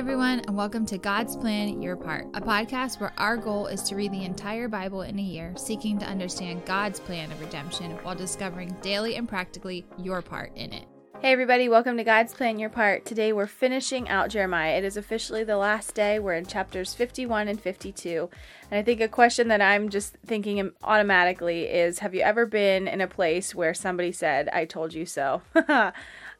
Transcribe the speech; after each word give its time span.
everyone, 0.00 0.40
and 0.40 0.56
welcome 0.56 0.86
to 0.86 0.96
God's 0.96 1.36
Plan 1.36 1.82
Your 1.82 1.94
Part, 1.94 2.26
a 2.32 2.40
podcast 2.40 2.98
where 3.00 3.12
our 3.18 3.36
goal 3.36 3.66
is 3.66 3.82
to 3.82 3.94
read 3.94 4.12
the 4.12 4.24
entire 4.24 4.66
Bible 4.66 5.02
in 5.02 5.18
a 5.18 5.22
year, 5.22 5.52
seeking 5.58 5.98
to 5.98 6.06
understand 6.06 6.64
God's 6.64 6.98
plan 6.98 7.30
of 7.30 7.38
redemption 7.38 7.90
while 7.98 8.14
discovering 8.14 8.74
daily 8.80 9.16
and 9.16 9.28
practically 9.28 9.84
your 9.98 10.22
part 10.22 10.56
in 10.56 10.72
it. 10.72 10.86
Hey, 11.20 11.32
everybody, 11.32 11.68
welcome 11.68 11.98
to 11.98 12.02
God's 12.02 12.32
Plan 12.32 12.58
Your 12.58 12.70
Part. 12.70 13.04
Today 13.04 13.34
we're 13.34 13.46
finishing 13.46 14.08
out 14.08 14.30
Jeremiah. 14.30 14.78
It 14.78 14.84
is 14.84 14.96
officially 14.96 15.44
the 15.44 15.58
last 15.58 15.94
day. 15.94 16.18
We're 16.18 16.32
in 16.32 16.46
chapters 16.46 16.94
51 16.94 17.48
and 17.48 17.60
52. 17.60 18.30
And 18.70 18.78
I 18.78 18.82
think 18.82 19.02
a 19.02 19.08
question 19.08 19.48
that 19.48 19.60
I'm 19.60 19.90
just 19.90 20.16
thinking 20.24 20.72
automatically 20.82 21.64
is 21.64 21.98
Have 21.98 22.14
you 22.14 22.22
ever 22.22 22.46
been 22.46 22.88
in 22.88 23.02
a 23.02 23.06
place 23.06 23.54
where 23.54 23.74
somebody 23.74 24.12
said, 24.12 24.48
I 24.48 24.64
told 24.64 24.94
you 24.94 25.04
so? 25.04 25.42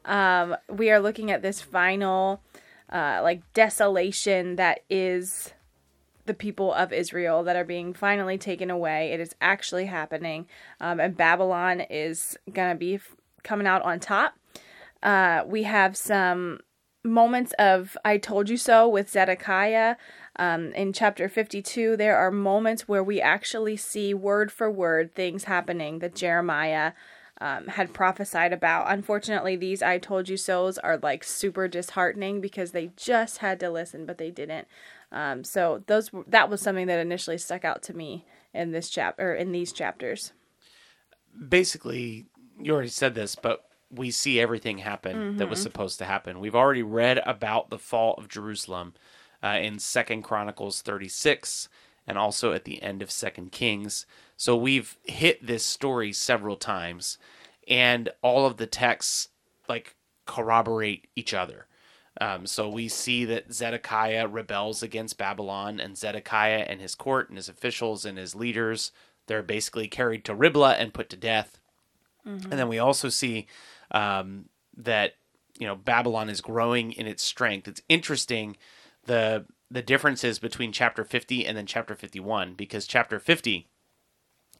um, 0.05 0.55
we 0.67 0.89
are 0.89 0.99
looking 0.99 1.29
at 1.29 1.43
this 1.43 1.61
final, 1.61 2.41
uh, 2.91 3.19
like, 3.23 3.41
desolation 3.53 4.55
that 4.57 4.81
is 4.89 5.53
the 6.25 6.33
people 6.33 6.73
of 6.73 6.93
Israel 6.93 7.43
that 7.43 7.55
are 7.55 7.65
being 7.65 7.93
finally 7.93 8.37
taken 8.37 8.69
away. 8.69 9.11
It 9.11 9.19
is 9.19 9.35
actually 9.41 9.85
happening. 9.85 10.47
Um, 10.79 10.99
and 10.99 11.17
Babylon 11.17 11.81
is 11.89 12.37
to 12.69 12.75
be 12.75 12.95
f- 12.95 13.15
coming 13.43 13.67
out 13.67 13.81
on 13.81 13.99
top. 13.99 14.35
Uh, 15.01 15.43
we 15.45 15.63
have 15.63 15.97
some 15.97 16.59
moments 17.03 17.53
of 17.57 17.97
I 18.05 18.17
told 18.17 18.49
you 18.49 18.57
so 18.57 18.87
with 18.87 19.09
Zedekiah. 19.09 19.95
Um, 20.37 20.71
in 20.73 20.93
chapter 20.93 21.27
52, 21.27 21.97
there 21.97 22.17
are 22.17 22.31
moments 22.31 22.87
where 22.87 23.03
we 23.03 23.19
actually 23.19 23.77
see 23.77 24.13
word 24.13 24.51
for 24.51 24.69
word 24.69 25.13
things 25.13 25.45
happening 25.45 25.99
that 25.99 26.15
Jeremiah 26.15 26.93
um, 27.41 27.67
had 27.67 27.91
prophesied 27.91 28.53
about. 28.53 28.85
Unfortunately, 28.89 29.55
these 29.55 29.81
I 29.81 29.97
told 29.97 30.29
you 30.29 30.37
so's 30.37 30.77
are 30.77 30.97
like 30.97 31.23
super 31.23 31.67
disheartening 31.67 32.39
because 32.39 32.71
they 32.71 32.91
just 32.95 33.39
had 33.39 33.59
to 33.59 33.69
listen, 33.69 34.05
but 34.05 34.19
they 34.19 34.29
didn't. 34.29 34.67
Um, 35.11 35.43
so 35.43 35.83
those 35.87 36.11
that 36.27 36.49
was 36.49 36.61
something 36.61 36.87
that 36.87 36.99
initially 36.99 37.39
stuck 37.39 37.65
out 37.65 37.81
to 37.83 37.95
me 37.95 38.25
in 38.53 38.71
this 38.71 38.89
chapter 38.89 39.33
in 39.33 39.51
these 39.51 39.73
chapters. 39.73 40.33
Basically, 41.49 42.27
you 42.59 42.73
already 42.73 42.89
said 42.89 43.15
this, 43.15 43.35
but 43.35 43.65
we 43.89 44.11
see 44.11 44.39
everything 44.39 44.77
happen 44.77 45.15
mm-hmm. 45.15 45.37
that 45.37 45.49
was 45.49 45.59
mm-hmm. 45.59 45.63
supposed 45.63 45.97
to 45.97 46.05
happen. 46.05 46.39
We've 46.39 46.55
already 46.55 46.83
read 46.83 47.21
about 47.25 47.71
the 47.71 47.79
fall 47.79 48.13
of 48.13 48.29
Jerusalem 48.29 48.93
uh, 49.43 49.57
in 49.61 49.79
Second 49.79 50.21
Chronicles 50.21 50.81
36 50.81 51.67
and 52.07 52.17
also 52.17 52.53
at 52.53 52.65
the 52.65 52.81
end 52.81 53.01
of 53.01 53.11
Second 53.11 53.51
Kings. 53.51 54.05
So 54.37 54.55
we've 54.55 54.97
hit 55.03 55.45
this 55.45 55.63
story 55.63 56.11
several 56.13 56.55
times, 56.55 57.17
and 57.67 58.09
all 58.21 58.45
of 58.45 58.57
the 58.57 58.67
texts 58.67 59.29
like 59.67 59.95
corroborate 60.25 61.07
each 61.15 61.33
other. 61.33 61.67
Um, 62.19 62.45
so 62.45 62.69
we 62.69 62.87
see 62.87 63.25
that 63.25 63.53
Zedekiah 63.53 64.27
rebels 64.27 64.83
against 64.83 65.17
Babylon, 65.17 65.79
and 65.79 65.97
Zedekiah 65.97 66.65
and 66.67 66.81
his 66.81 66.93
court 66.93 67.29
and 67.29 67.37
his 67.37 67.47
officials 67.47 68.05
and 68.05 68.17
his 68.17 68.35
leaders 68.35 68.91
they're 69.27 69.41
basically 69.41 69.87
carried 69.87 70.25
to 70.25 70.35
Riblah 70.35 70.73
and 70.73 70.93
put 70.93 71.09
to 71.09 71.15
death. 71.15 71.59
Mm-hmm. 72.27 72.51
And 72.51 72.59
then 72.59 72.67
we 72.67 72.79
also 72.79 73.09
see 73.09 73.47
um, 73.91 74.49
that 74.75 75.13
you 75.57 75.65
know 75.65 75.75
Babylon 75.75 76.29
is 76.29 76.41
growing 76.41 76.91
in 76.91 77.07
its 77.07 77.23
strength. 77.23 77.67
It's 77.67 77.81
interesting 77.87 78.57
the 79.05 79.45
the 79.69 79.81
differences 79.81 80.37
between 80.37 80.73
chapter 80.73 81.05
50 81.05 81.45
and 81.45 81.57
then 81.57 81.65
chapter 81.65 81.95
51 81.95 82.55
because 82.55 82.85
chapter 82.85 83.19
50 83.19 83.69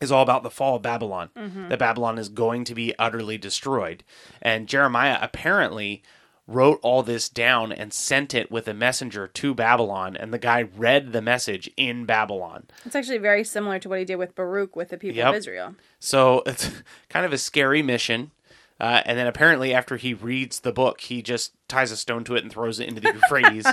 is 0.02 0.11
all 0.11 0.23
about 0.23 0.44
the 0.44 0.49
fall 0.49 0.75
of 0.75 0.81
Babylon. 0.81 1.30
Mm-hmm. 1.35 1.69
That 1.69 1.80
Babylon 1.80 2.17
is 2.17 2.30
going 2.30 2.63
to 2.66 2.75
be 2.75 2.94
utterly 2.99 3.38
destroyed. 3.38 4.03
And 4.41 4.67
Jeremiah 4.67 5.17
apparently 5.21 6.03
wrote 6.47 6.80
all 6.81 7.03
this 7.03 7.30
down 7.30 7.71
and 7.71 7.93
sent 7.93 8.33
it 8.33 8.52
with 8.52 8.67
a 8.67 8.73
messenger 8.73 9.27
to 9.27 9.53
Babylon, 9.53 10.17
and 10.17 10.33
the 10.33 10.39
guy 10.39 10.63
read 10.63 11.13
the 11.13 11.21
message 11.21 11.69
in 11.77 12.05
Babylon. 12.05 12.66
It's 12.85 12.95
actually 12.95 13.19
very 13.19 13.43
similar 13.43 13.80
to 13.80 13.89
what 13.89 13.99
he 13.99 14.05
did 14.05 14.17
with 14.17 14.35
Baruch 14.35 14.75
with 14.75 14.89
the 14.89 14.97
people 14.97 15.17
yep. 15.17 15.30
of 15.30 15.35
Israel. 15.35 15.76
So 15.99 16.43
it's 16.45 16.70
kind 17.09 17.26
of 17.26 17.33
a 17.33 17.37
scary 17.37 17.81
mission. 17.81 18.31
Uh, 18.80 19.03
and 19.05 19.15
then 19.15 19.27
apparently, 19.27 19.76
after 19.76 19.95
he 19.95 20.11
reads 20.15 20.61
the 20.61 20.71
book, 20.71 21.02
he 21.02 21.21
just 21.21 21.53
ties 21.67 21.92
a 21.92 21.97
stone 21.97 22.23
to 22.23 22.36
it 22.36 22.42
and 22.42 22.52
throws 22.52 22.80
it 22.80 22.87
into 22.87 22.99
the 22.99 23.14
Euphrates. 23.14 23.67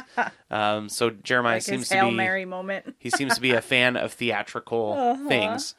um, 0.50 0.90
so 0.90 1.08
Jeremiah 1.08 1.56
like 1.56 1.62
seems 1.62 1.88
to 1.88 2.02
be 2.02 2.10
Mary 2.10 2.44
moment. 2.44 2.94
he 2.98 3.08
seems 3.08 3.34
to 3.34 3.40
be 3.40 3.52
a 3.52 3.62
fan 3.62 3.96
of 3.96 4.12
theatrical 4.12 4.92
uh-huh. 4.98 5.28
things. 5.28 5.74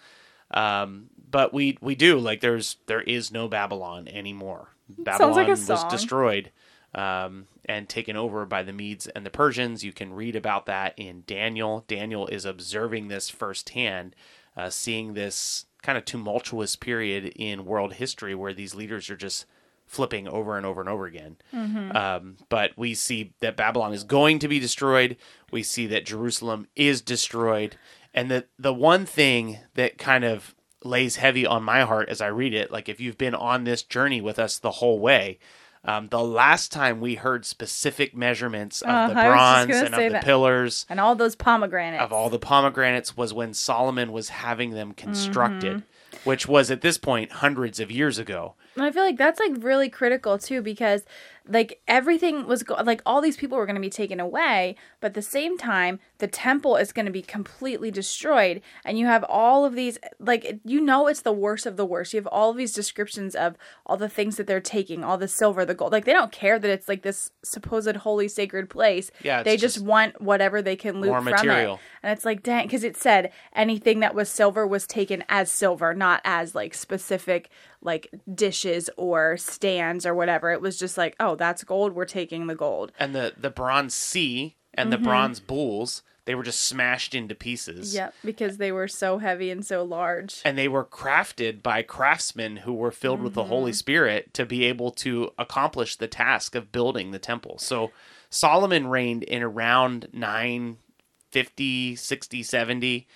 Um, 0.52 1.10
but 1.30 1.54
we 1.54 1.78
we 1.82 1.96
do 1.96 2.18
like 2.20 2.42
there's 2.42 2.78
there 2.88 3.02
is 3.02 3.32
no 3.32 3.48
Babylon 3.48 4.08
anymore. 4.08 4.70
Babylon 4.90 5.36
like 5.36 5.48
was 5.48 5.84
destroyed 5.86 6.52
um, 6.94 7.48
and 7.66 7.88
taken 7.88 8.16
over 8.16 8.46
by 8.46 8.64
the 8.64 8.74
Medes 8.74 9.08
and 9.08 9.26
the 9.26 9.30
Persians. 9.30 9.84
You 9.84 9.94
can 9.94 10.14
read 10.14 10.36
about 10.36 10.66
that 10.66 10.94
in 10.98 11.24
Daniel. 11.28 11.86
Daniel 11.88 12.28
is 12.28 12.46
observing 12.46 13.08
this 13.08 13.30
firsthand, 13.30 14.16
uh, 14.58 14.70
seeing 14.70 15.14
this 15.14 15.66
kind 15.82 15.98
of 15.98 16.06
tumultuous 16.06 16.76
period 16.76 17.32
in 17.36 17.66
world 17.66 17.94
history 17.94 18.36
where 18.36 18.54
these 18.54 18.76
leaders 18.76 19.10
are 19.10 19.16
just 19.16 19.46
flipping 19.86 20.28
over 20.28 20.56
and 20.56 20.66
over 20.66 20.82
and 20.82 20.90
over 20.90 21.06
again. 21.06 21.38
Mm-hmm. 21.54 21.96
Um, 21.98 22.38
but 22.50 22.72
we 22.78 22.94
see 22.94 23.34
that 23.40 23.58
Babylon 23.58 23.92
is 23.92 24.04
going 24.04 24.38
to 24.40 24.48
be 24.48 24.60
destroyed. 24.60 25.18
We 25.52 25.64
see 25.64 25.88
that 25.88 26.06
Jerusalem 26.06 26.68
is 26.76 27.02
destroyed. 27.02 27.76
And 28.20 28.30
the, 28.30 28.46
the 28.58 28.74
one 28.74 29.06
thing 29.06 29.60
that 29.76 29.98
kind 29.98 30.26
of 30.26 30.54
lays 30.84 31.16
heavy 31.16 31.46
on 31.46 31.64
my 31.64 31.84
heart 31.84 32.10
as 32.10 32.20
I 32.20 32.28
read 32.28 32.54
it, 32.54 32.70
like 32.70 32.90
if 32.90 33.00
you've 33.00 33.18
been 33.18 33.34
on 33.34 33.64
this 33.64 33.82
journey 33.82 34.20
with 34.20 34.38
us 34.38 34.60
the 34.60 34.72
whole 34.72 35.00
way, 35.00 35.40
um, 35.86 36.10
the 36.10 36.22
last 36.22 36.70
time 36.74 37.00
we 37.00 37.16
heard 37.16 37.46
specific 37.46 38.14
measurements 38.14 38.82
of 38.82 38.90
uh, 38.90 39.08
the 39.08 39.14
bronze 39.14 39.74
and 39.74 39.96
of 39.96 40.12
the 40.12 40.20
pillars 40.22 40.86
and 40.90 41.00
all 41.00 41.16
those 41.16 41.38
pomegranates 41.38 42.04
of 42.04 42.12
all 42.12 42.30
the 42.30 42.38
pomegranates 42.38 43.16
was 43.16 43.34
when 43.34 43.54
Solomon 43.54 44.12
was 44.12 44.28
having 44.28 44.72
them 44.72 44.92
constructed, 44.92 45.78
mm-hmm. 45.78 46.30
which 46.30 46.46
was 46.46 46.70
at 46.70 46.82
this 46.82 46.98
point 46.98 47.32
hundreds 47.32 47.80
of 47.80 47.90
years 47.90 48.20
ago. 48.20 48.56
And 48.76 48.84
I 48.84 48.92
feel 48.92 49.04
like 49.04 49.18
that's 49.18 49.40
like 49.40 49.54
really 49.64 49.88
critical 49.88 50.38
too 50.38 50.62
because 50.62 51.06
like 51.48 51.82
everything 51.88 52.48
was 52.48 52.64
go- 52.64 52.76
like 52.84 53.02
all 53.06 53.22
these 53.22 53.38
people 53.38 53.58
were 53.58 53.66
going 53.66 53.76
to 53.76 53.82
be 53.82 53.90
taken 53.90 54.20
away 54.20 54.76
but 55.00 55.08
at 55.08 55.14
the 55.14 55.22
same 55.22 55.58
time 55.58 56.00
the 56.20 56.28
temple 56.28 56.76
is 56.76 56.92
going 56.92 57.06
to 57.06 57.12
be 57.12 57.22
completely 57.22 57.92
destroyed 57.92 58.62
and 58.86 59.00
you 59.00 59.06
have 59.06 59.24
all 59.30 59.66
of 59.66 59.76
these 59.76 59.98
like 60.20 60.60
you 60.64 60.82
know 60.82 61.08
it's 61.08 61.22
the 61.22 61.32
worst 61.32 61.66
of 61.66 61.78
the 61.78 61.86
worst. 61.86 62.14
You 62.14 62.20
have 62.20 62.28
all 62.28 62.52
of 62.52 62.58
these 62.58 62.74
descriptions 62.74 63.36
of 63.36 63.56
all 63.86 63.98
the 63.98 64.10
things 64.10 64.38
that 64.38 64.48
they're 64.48 64.60
taking 64.60 65.04
all 65.04 65.18
the 65.18 65.28
silver 65.28 65.66
the 65.66 65.74
gold 65.74 65.92
like 65.92 66.06
they 66.06 66.14
don't 66.14 66.32
care 66.32 66.60
that 66.60 66.70
it's 66.70 66.88
like 66.88 67.02
this 67.02 67.32
supposed 67.44 67.96
holy 67.98 68.28
sacred 68.28 68.70
place. 68.70 69.12
Yeah 69.24 69.44
they 69.44 69.58
just, 69.58 69.76
just, 69.76 69.86
want 69.86 70.22
whatever 70.22 70.62
they 70.62 70.76
can 70.76 71.02
loot 71.02 71.12
from 71.12 71.26
material. 71.26 71.76
it 71.76 71.80
and 72.04 72.14
it's 72.14 72.26
like 72.26 72.44
dang 72.44 72.66
because 72.66 72.84
it 72.84 72.98
said 72.98 73.32
anything 73.54 74.00
that 74.02 74.16
was 74.16 74.30
silver 74.30 74.68
was 74.68 74.86
taken 74.86 75.24
as 75.30 75.50
silver 75.50 75.94
not 75.94 76.22
as 76.24 76.54
like 76.54 76.74
specific 76.74 77.50
like 77.82 78.14
dishes 78.34 78.90
or 78.98 79.38
stands 79.38 80.06
or 80.06 80.14
whatever. 80.14 80.52
It 80.52 80.62
was 80.62 80.78
just 80.78 80.98
like 80.98 81.16
oh 81.20 81.36
that's 81.40 81.64
gold. 81.64 81.94
We're 81.94 82.06
taking 82.06 82.48
the 82.48 82.56
gold. 82.56 82.92
And 83.00 83.16
the 83.16 83.34
the 83.38 83.50
bronze 83.50 83.96
sea 83.96 84.56
and 84.74 84.92
mm-hmm. 84.92 85.04
the 85.04 85.10
bronze 85.10 85.40
bulls, 85.40 86.04
they 86.26 86.36
were 86.36 86.44
just 86.44 86.62
smashed 86.62 87.16
into 87.16 87.34
pieces. 87.34 87.96
Yep, 87.96 88.14
because 88.24 88.58
they 88.58 88.72
were 88.72 88.88
so 88.88 89.18
heavy 89.18 89.50
and 89.50 89.66
so 89.66 89.84
large. 89.84 90.42
And 90.46 90.58
they 90.58 90.68
were 90.68 90.86
crafted 90.86 91.64
by 91.64 91.82
craftsmen 91.82 92.58
who 92.58 92.74
were 92.74 92.92
filled 92.92 93.18
mm-hmm. 93.18 93.24
with 93.26 93.34
the 93.34 93.46
Holy 93.46 93.72
mm-hmm. 93.72 93.78
Spirit 93.78 94.34
to 94.36 94.46
be 94.46 94.66
able 94.66 94.92
to 94.92 95.32
accomplish 95.40 95.96
the 95.96 96.08
task 96.08 96.54
of 96.54 96.72
building 96.72 97.12
the 97.12 97.20
temple. 97.20 97.58
So 97.58 97.92
Solomon 98.30 98.88
reigned 98.88 99.24
in 99.24 99.42
around 99.42 100.08
950, 100.14 101.96
60, 101.96 102.44
70. 102.44 103.08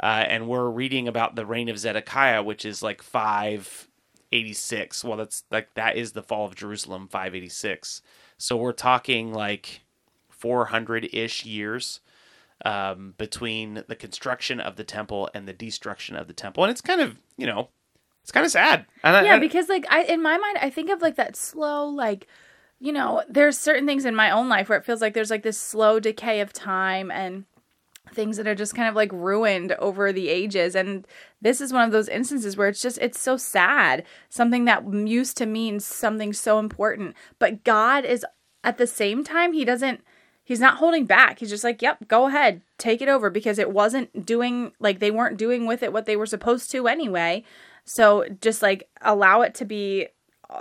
Uh, 0.00 0.06
and 0.06 0.46
we're 0.46 0.68
reading 0.68 1.08
about 1.08 1.34
the 1.34 1.46
reign 1.46 1.68
of 1.68 1.78
Zedekiah, 1.78 2.42
which 2.42 2.64
is 2.64 2.82
like 2.82 3.02
five 3.02 3.87
86. 4.32 5.04
Well, 5.04 5.16
that's 5.16 5.44
like 5.50 5.74
that 5.74 5.96
is 5.96 6.12
the 6.12 6.22
fall 6.22 6.46
of 6.46 6.54
Jerusalem 6.54 7.08
586. 7.08 8.02
So 8.36 8.56
we're 8.56 8.72
talking 8.72 9.32
like 9.32 9.82
400 10.30 11.08
ish 11.12 11.44
years 11.44 12.00
um, 12.64 13.14
between 13.18 13.84
the 13.86 13.96
construction 13.96 14.60
of 14.60 14.76
the 14.76 14.84
temple 14.84 15.28
and 15.34 15.46
the 15.46 15.52
destruction 15.52 16.16
of 16.16 16.26
the 16.26 16.32
temple, 16.32 16.64
and 16.64 16.70
it's 16.70 16.80
kind 16.80 17.00
of 17.00 17.18
you 17.36 17.46
know 17.46 17.68
it's 18.22 18.32
kind 18.32 18.44
of 18.44 18.52
sad. 18.52 18.86
And 19.02 19.26
yeah, 19.26 19.36
I, 19.36 19.38
because 19.38 19.68
like 19.68 19.86
I 19.90 20.02
in 20.02 20.22
my 20.22 20.36
mind 20.36 20.58
I 20.60 20.70
think 20.70 20.90
of 20.90 21.00
like 21.00 21.16
that 21.16 21.36
slow 21.36 21.86
like 21.86 22.26
you 22.78 22.92
know 22.92 23.22
there's 23.28 23.58
certain 23.58 23.86
things 23.86 24.04
in 24.04 24.14
my 24.14 24.30
own 24.30 24.48
life 24.48 24.68
where 24.68 24.78
it 24.78 24.84
feels 24.84 25.00
like 25.00 25.14
there's 25.14 25.30
like 25.30 25.42
this 25.42 25.58
slow 25.58 26.00
decay 26.00 26.40
of 26.40 26.52
time 26.52 27.10
and 27.10 27.44
things 28.12 28.36
that 28.36 28.46
are 28.46 28.54
just 28.54 28.74
kind 28.74 28.88
of 28.88 28.94
like 28.94 29.12
ruined 29.12 29.72
over 29.72 30.12
the 30.12 30.28
ages. 30.28 30.74
And 30.74 31.06
this 31.40 31.60
is 31.60 31.72
one 31.72 31.84
of 31.84 31.92
those 31.92 32.08
instances 32.08 32.56
where 32.56 32.68
it's 32.68 32.82
just 32.82 32.98
it's 32.98 33.20
so 33.20 33.36
sad. 33.36 34.04
Something 34.28 34.64
that 34.66 34.92
used 34.92 35.36
to 35.38 35.46
mean 35.46 35.80
something 35.80 36.32
so 36.32 36.58
important. 36.58 37.14
But 37.38 37.64
god 37.64 38.04
is 38.04 38.24
at 38.64 38.78
the 38.78 38.86
same 38.86 39.24
time 39.24 39.52
he 39.52 39.64
doesn't 39.64 40.02
he's 40.44 40.60
not 40.60 40.78
holding 40.78 41.06
back. 41.06 41.38
He's 41.38 41.50
just 41.50 41.64
like 41.64 41.82
yep 41.82 42.08
go 42.08 42.26
ahead 42.26 42.62
take 42.78 43.00
it 43.00 43.08
over. 43.08 43.30
Because 43.30 43.58
it 43.58 43.72
wasn't 43.72 44.26
doing 44.26 44.72
like 44.80 44.98
they 44.98 45.10
weren't 45.10 45.38
doing 45.38 45.66
with 45.66 45.82
it 45.82 45.92
what 45.92 46.06
they 46.06 46.16
were 46.16 46.26
supposed 46.26 46.70
to 46.72 46.88
anyway. 46.88 47.44
So 47.84 48.24
just 48.40 48.62
like 48.62 48.88
allow 49.00 49.42
it 49.42 49.54
to 49.56 49.64
be 49.64 50.08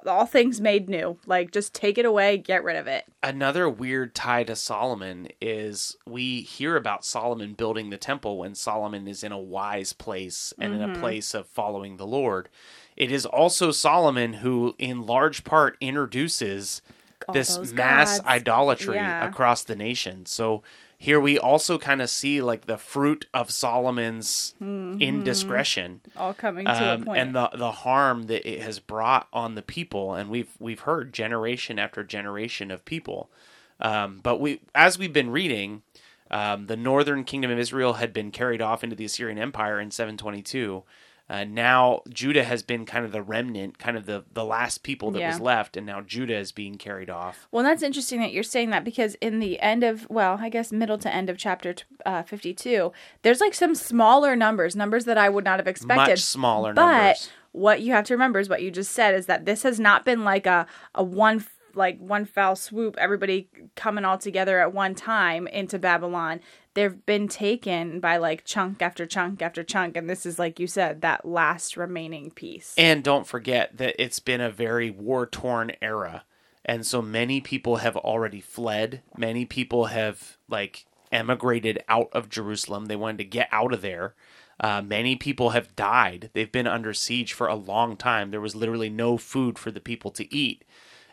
all 0.05 0.25
things 0.25 0.59
made 0.59 0.89
new. 0.89 1.17
Like 1.25 1.51
just 1.51 1.73
take 1.73 1.97
it 1.97 2.05
away, 2.05 2.37
get 2.37 2.63
rid 2.63 2.75
of 2.75 2.87
it. 2.87 3.05
Another 3.23 3.69
weird 3.69 4.13
tie 4.13 4.43
to 4.43 4.55
Solomon 4.55 5.29
is 5.41 5.95
we 6.05 6.41
hear 6.41 6.75
about 6.75 7.05
Solomon 7.05 7.53
building 7.53 7.89
the 7.89 7.97
temple 7.97 8.37
when 8.37 8.55
Solomon 8.55 9.07
is 9.07 9.23
in 9.23 9.31
a 9.31 9.39
wise 9.39 9.93
place 9.93 10.53
and 10.59 10.73
in 10.73 10.81
a 10.81 10.87
mm-hmm. 10.87 11.01
place 11.01 11.33
of 11.33 11.47
following 11.47 11.97
the 11.97 12.07
Lord. 12.07 12.49
It 12.95 13.11
is 13.11 13.25
also 13.25 13.71
Solomon 13.71 14.33
who, 14.33 14.75
in 14.77 15.05
large 15.05 15.43
part, 15.43 15.77
introduces 15.79 16.81
All 17.27 17.33
this 17.33 17.71
mass 17.71 18.17
gods. 18.17 18.27
idolatry 18.27 18.95
Yeah. 18.95 19.27
across 19.27 19.63
the 19.63 19.75
nation. 19.75 20.25
So 20.25 20.63
here 20.97 21.19
we 21.19 21.37
also 21.37 21.77
kind 21.77 22.01
of 22.01 22.09
see 22.09 22.41
like 22.41 22.65
the 22.65 22.77
fruit 22.77 23.27
of 23.33 23.51
Solomon's 23.51 24.55
indiscretion 24.59 26.01
All 26.15 26.33
coming 26.33 26.65
to 26.65 26.71
a 26.71 26.93
um, 26.95 27.03
point. 27.05 27.19
and 27.19 27.35
the 27.35 27.49
the 27.55 27.71
harm 27.71 28.23
that 28.23 28.49
it 28.49 28.61
has 28.61 28.79
brought 28.79 29.27
on 29.31 29.55
the 29.55 29.61
people, 29.61 30.15
and 30.15 30.29
we've 30.29 30.49
we've 30.59 30.81
heard 30.81 31.13
generation 31.13 31.77
after 31.77 32.03
generation 32.03 32.71
of 32.71 32.83
people. 32.83 33.29
Um, 33.79 34.21
but 34.23 34.39
we, 34.39 34.61
as 34.73 34.97
we've 34.97 35.13
been 35.13 35.29
reading, 35.29 35.83
um, 36.31 36.65
the 36.65 36.75
northern 36.75 37.23
kingdom 37.23 37.51
of 37.51 37.59
Israel 37.59 37.93
had 37.93 38.11
been 38.11 38.31
carried 38.31 38.61
off 38.61 38.83
into 38.83 38.95
the 38.95 39.05
Assyrian 39.05 39.37
Empire 39.37 39.79
in 39.79 39.91
722. 39.91 40.83
Uh, 41.29 41.43
now 41.43 42.01
Judah 42.09 42.43
has 42.45 42.63
been 42.63 42.85
kind 42.85 43.03
of 43.03 43.11
the 43.11 43.21
remnant, 43.21 43.77
kind 43.79 43.97
of 43.97 44.05
the 44.05 44.23
the 44.33 44.45
last 44.45 44.83
people 44.83 45.11
that 45.11 45.19
Yeah. 45.19 45.27
was 45.31 45.41
left, 45.41 45.75
and 45.75 45.85
now 45.85 45.99
Judah 46.01 46.37
is 46.37 46.51
being 46.53 46.75
carried 46.77 47.09
off. 47.09 47.47
Well, 47.51 47.63
that's 47.63 47.83
interesting 47.83 48.21
that 48.21 48.31
you're 48.31 48.43
saying 48.43 48.69
that 48.69 48.83
because 48.85 49.15
in 49.15 49.39
the 49.39 49.59
end 49.59 49.83
of, 49.83 50.09
well, 50.09 50.37
I 50.39 50.47
guess 50.49 50.71
middle 50.71 50.97
to 50.99 51.13
end 51.13 51.29
of 51.29 51.37
chapter 51.37 51.75
uh, 52.05 52.23
52, 52.23 52.93
there's 53.23 53.41
like 53.41 53.53
some 53.53 53.75
smaller 53.75 54.35
numbers, 54.35 54.75
numbers 54.75 55.03
that 55.05 55.17
I 55.17 55.27
would 55.27 55.43
not 55.43 55.59
have 55.59 55.67
expected. 55.67 56.11
Much 56.11 56.19
smaller 56.21 56.73
but 56.73 56.85
numbers. 56.97 57.29
what 57.51 57.81
you 57.81 57.91
have 57.91 58.05
to 58.05 58.13
remember 58.13 58.39
is 58.39 58.47
what 58.47 58.61
you 58.61 58.71
just 58.71 58.91
said 58.93 59.13
is 59.13 59.25
that 59.25 59.45
this 59.45 59.63
has 59.63 59.79
not 59.81 60.05
been 60.05 60.23
like 60.23 60.45
a, 60.45 60.65
a 60.95 61.03
one 61.03 61.45
like 61.77 61.99
one 61.99 62.25
foul 62.25 62.55
swoop 62.55 62.95
everybody 62.97 63.49
coming 63.75 64.03
all 64.03 64.17
together 64.17 64.59
at 64.59 64.73
one 64.73 64.95
time 64.95 65.47
into 65.47 65.77
babylon 65.79 66.39
they've 66.73 67.05
been 67.05 67.27
taken 67.27 67.99
by 67.99 68.17
like 68.17 68.43
chunk 68.43 68.81
after 68.81 69.05
chunk 69.05 69.41
after 69.41 69.63
chunk 69.63 69.95
and 69.95 70.09
this 70.09 70.25
is 70.25 70.37
like 70.39 70.59
you 70.59 70.67
said 70.67 71.01
that 71.01 71.25
last 71.25 71.77
remaining 71.77 72.31
piece 72.31 72.73
And 72.77 73.03
don't 73.03 73.27
forget 73.27 73.77
that 73.77 73.95
it's 74.01 74.19
been 74.19 74.41
a 74.41 74.49
very 74.51 74.89
war 74.89 75.25
torn 75.25 75.71
era. 75.81 76.23
And 76.65 76.85
so 76.85 77.01
many 77.01 77.39
people 77.41 77.77
have 77.77 77.95
already 77.95 78.41
fled. 78.41 79.01
Many 79.17 79.45
people 79.45 79.85
have 79.85 80.37
like 80.49 80.85
emigrated 81.11 81.83
out 81.87 82.09
of 82.11 82.29
Jerusalem. 82.29 82.85
They 82.85 82.95
wanted 82.95 83.19
to 83.19 83.23
get 83.25 83.47
out 83.51 83.73
of 83.73 83.81
there. 83.81 84.15
Uh, 84.59 84.81
many 84.81 85.15
people 85.15 85.51
have 85.51 85.75
died. 85.75 86.29
They've 86.33 86.51
been 86.51 86.67
under 86.67 86.93
siege 86.93 87.33
for 87.33 87.47
a 87.47 87.55
long 87.55 87.95
time. 87.95 88.31
There 88.31 88.41
was 88.41 88.55
literally 88.55 88.89
no 88.89 89.17
food 89.17 89.57
for 89.57 89.71
the 89.71 89.79
people 89.79 90.11
to 90.11 90.33
eat. 90.33 90.63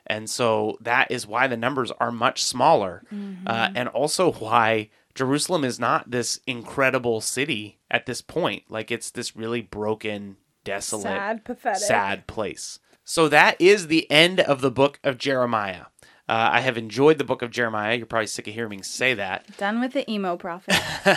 And 0.06 0.28
so 0.28 0.76
that 0.80 1.10
is 1.10 1.26
why 1.26 1.46
the 1.46 1.56
numbers 1.56 1.90
are 1.92 2.12
much 2.12 2.42
smaller. 2.42 3.02
Uh, 3.46 3.70
and 3.74 3.88
also 3.88 4.32
why 4.32 4.90
Jerusalem 5.14 5.64
is 5.64 5.78
not 5.78 6.10
this 6.10 6.40
incredible 6.46 7.20
city 7.20 7.78
at 7.90 8.06
this 8.06 8.20
point. 8.20 8.64
Like 8.68 8.90
it's 8.90 9.10
this 9.10 9.36
really 9.36 9.62
broken, 9.62 10.36
desolate, 10.64 11.04
Sad, 11.04 11.44
pathetic. 11.44 11.82
sad 11.82 12.26
place. 12.26 12.80
So 13.04 13.28
that 13.28 13.60
is 13.60 13.86
the 13.86 14.10
end 14.10 14.40
of 14.40 14.60
the 14.60 14.70
book 14.70 14.98
of 15.04 15.18
Jeremiah. 15.18 15.86
Uh, 16.26 16.48
I 16.52 16.60
have 16.60 16.78
enjoyed 16.78 17.18
the 17.18 17.24
book 17.24 17.42
of 17.42 17.50
Jeremiah. 17.50 17.96
You're 17.96 18.06
probably 18.06 18.28
sick 18.28 18.48
of 18.48 18.54
hearing 18.54 18.70
me 18.70 18.82
say 18.82 19.12
that. 19.12 19.44
done 19.58 19.78
with 19.78 19.92
the 19.92 20.10
emo 20.10 20.36
prophet 20.38 20.74
uh, 21.06 21.16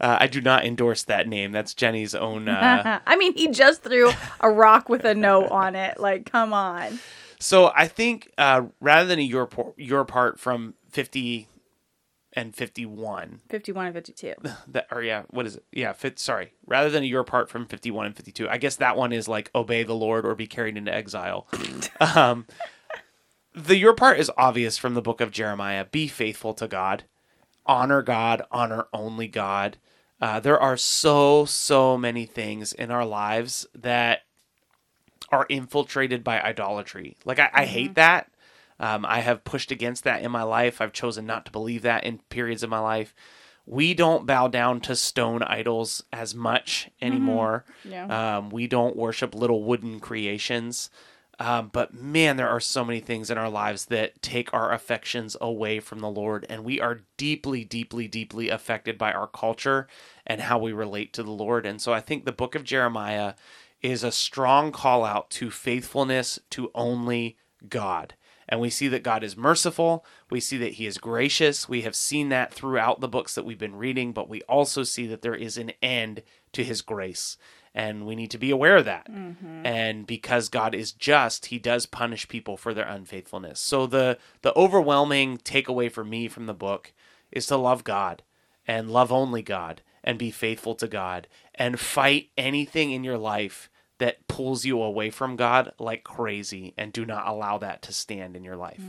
I 0.00 0.28
do 0.28 0.40
not 0.40 0.64
endorse 0.64 1.02
that 1.04 1.26
name. 1.26 1.50
That's 1.50 1.74
Jenny's 1.74 2.14
own. 2.14 2.48
Uh, 2.48 3.00
i 3.06 3.16
mean 3.16 3.34
he 3.34 3.48
just 3.48 3.82
threw 3.82 4.10
a 4.40 4.50
rock 4.50 4.88
with 4.88 5.04
a 5.04 5.14
note 5.14 5.50
on 5.50 5.74
it 5.74 5.98
like 5.98 6.30
come 6.30 6.52
on 6.52 7.00
so 7.40 7.72
I 7.74 7.88
think 7.88 8.30
uh, 8.38 8.66
rather 8.80 9.08
than 9.08 9.18
a 9.18 9.22
your 9.22 9.46
por- 9.46 9.74
your 9.76 10.04
part 10.04 10.38
from 10.38 10.74
50 10.90 11.48
and 12.34 12.54
51, 12.54 13.40
51 13.48 13.86
and 13.86 13.94
52 13.94 14.34
that 14.68 14.86
or 14.92 15.02
yeah, 15.02 15.22
what 15.30 15.46
is 15.46 15.56
it? 15.56 15.64
Yeah, 15.72 15.92
fit, 15.92 16.18
sorry. 16.18 16.52
Rather 16.66 16.90
than 16.90 17.02
a 17.02 17.06
your 17.06 17.24
part 17.24 17.48
from 17.48 17.66
51 17.66 18.06
and 18.06 18.16
52, 18.16 18.48
I 18.48 18.58
guess 18.58 18.76
that 18.76 18.96
one 18.96 19.12
is 19.12 19.26
like 19.26 19.50
obey 19.54 19.82
the 19.82 19.94
Lord 19.94 20.24
or 20.24 20.34
be 20.34 20.46
carried 20.46 20.76
into 20.76 20.94
exile. 20.94 21.48
um, 22.00 22.46
the 23.54 23.76
your 23.76 23.94
part 23.94 24.20
is 24.20 24.30
obvious 24.36 24.78
from 24.78 24.94
the 24.94 25.02
book 25.02 25.20
of 25.20 25.32
Jeremiah. 25.32 25.86
Be 25.86 26.08
faithful 26.08 26.54
to 26.54 26.68
God, 26.68 27.04
honor 27.66 28.02
God, 28.02 28.42
honor 28.50 28.86
only 28.92 29.26
God. 29.26 29.78
Uh, 30.20 30.38
there 30.38 30.60
are 30.60 30.76
so 30.76 31.46
so 31.46 31.96
many 31.96 32.26
things 32.26 32.74
in 32.74 32.90
our 32.90 33.06
lives 33.06 33.66
that 33.74 34.20
are 35.30 35.46
infiltrated 35.48 36.24
by 36.24 36.40
idolatry. 36.40 37.16
Like 37.24 37.38
I, 37.38 37.50
I 37.52 37.64
hate 37.64 37.94
that. 37.94 38.30
Um, 38.78 39.04
I 39.04 39.20
have 39.20 39.44
pushed 39.44 39.70
against 39.70 40.04
that 40.04 40.22
in 40.22 40.30
my 40.30 40.42
life. 40.42 40.80
I've 40.80 40.92
chosen 40.92 41.26
not 41.26 41.44
to 41.44 41.52
believe 41.52 41.82
that 41.82 42.04
in 42.04 42.18
periods 42.30 42.62
of 42.62 42.70
my 42.70 42.78
life. 42.78 43.14
We 43.66 43.94
don't 43.94 44.26
bow 44.26 44.48
down 44.48 44.80
to 44.82 44.96
stone 44.96 45.42
idols 45.42 46.02
as 46.12 46.34
much 46.34 46.90
anymore. 47.00 47.66
Yeah. 47.84 48.38
Um, 48.38 48.50
we 48.50 48.66
don't 48.66 48.96
worship 48.96 49.34
little 49.34 49.62
wooden 49.62 50.00
creations. 50.00 50.90
Um, 51.38 51.70
but 51.72 51.94
man, 51.94 52.36
there 52.36 52.48
are 52.48 52.60
so 52.60 52.84
many 52.84 53.00
things 53.00 53.30
in 53.30 53.38
our 53.38 53.48
lives 53.48 53.86
that 53.86 54.20
take 54.20 54.52
our 54.52 54.72
affections 54.72 55.38
away 55.40 55.80
from 55.80 56.00
the 56.00 56.10
Lord, 56.10 56.44
and 56.50 56.64
we 56.64 56.80
are 56.80 57.00
deeply, 57.16 57.64
deeply, 57.64 58.06
deeply 58.06 58.50
affected 58.50 58.98
by 58.98 59.10
our 59.12 59.26
culture 59.26 59.88
and 60.26 60.42
how 60.42 60.58
we 60.58 60.72
relate 60.72 61.14
to 61.14 61.22
the 61.22 61.30
Lord. 61.30 61.64
And 61.64 61.80
so 61.80 61.94
I 61.94 62.00
think 62.00 62.24
the 62.24 62.32
book 62.32 62.54
of 62.54 62.64
Jeremiah 62.64 63.34
is 63.82 64.04
a 64.04 64.12
strong 64.12 64.72
call 64.72 65.04
out 65.04 65.30
to 65.30 65.50
faithfulness 65.50 66.38
to 66.50 66.70
only 66.74 67.36
God. 67.68 68.14
And 68.48 68.60
we 68.60 68.68
see 68.68 68.88
that 68.88 69.04
God 69.04 69.22
is 69.22 69.36
merciful. 69.36 70.04
We 70.28 70.40
see 70.40 70.58
that 70.58 70.74
He 70.74 70.86
is 70.86 70.98
gracious. 70.98 71.68
We 71.68 71.82
have 71.82 71.94
seen 71.94 72.30
that 72.30 72.52
throughout 72.52 73.00
the 73.00 73.08
books 73.08 73.34
that 73.36 73.44
we've 73.44 73.58
been 73.58 73.76
reading, 73.76 74.12
but 74.12 74.28
we 74.28 74.42
also 74.42 74.82
see 74.82 75.06
that 75.06 75.22
there 75.22 75.36
is 75.36 75.56
an 75.56 75.72
end 75.80 76.22
to 76.52 76.64
His 76.64 76.82
grace. 76.82 77.36
And 77.72 78.04
we 78.04 78.16
need 78.16 78.32
to 78.32 78.38
be 78.38 78.50
aware 78.50 78.76
of 78.76 78.84
that. 78.86 79.08
Mm-hmm. 79.08 79.64
And 79.64 80.04
because 80.04 80.48
God 80.48 80.74
is 80.74 80.90
just, 80.90 81.46
He 81.46 81.60
does 81.60 81.86
punish 81.86 82.26
people 82.26 82.56
for 82.56 82.74
their 82.74 82.88
unfaithfulness. 82.88 83.60
So 83.60 83.86
the 83.86 84.18
the 84.42 84.56
overwhelming 84.58 85.38
takeaway 85.38 85.90
for 85.90 86.04
me 86.04 86.26
from 86.26 86.46
the 86.46 86.54
book 86.54 86.92
is 87.30 87.46
to 87.46 87.56
love 87.56 87.84
God 87.84 88.24
and 88.66 88.90
love 88.90 89.12
only 89.12 89.42
God 89.42 89.82
and 90.02 90.18
be 90.18 90.30
faithful 90.30 90.74
to 90.76 90.88
God 90.88 91.26
and 91.54 91.78
fight 91.78 92.30
anything 92.38 92.90
in 92.90 93.04
your 93.04 93.18
life 93.18 93.68
that 93.98 94.26
pulls 94.28 94.64
you 94.64 94.80
away 94.80 95.10
from 95.10 95.36
God 95.36 95.72
like 95.78 96.04
crazy 96.04 96.72
and 96.78 96.92
do 96.92 97.04
not 97.04 97.28
allow 97.28 97.58
that 97.58 97.82
to 97.82 97.92
stand 97.92 98.34
in 98.34 98.42
your 98.44 98.56
life. 98.56 98.80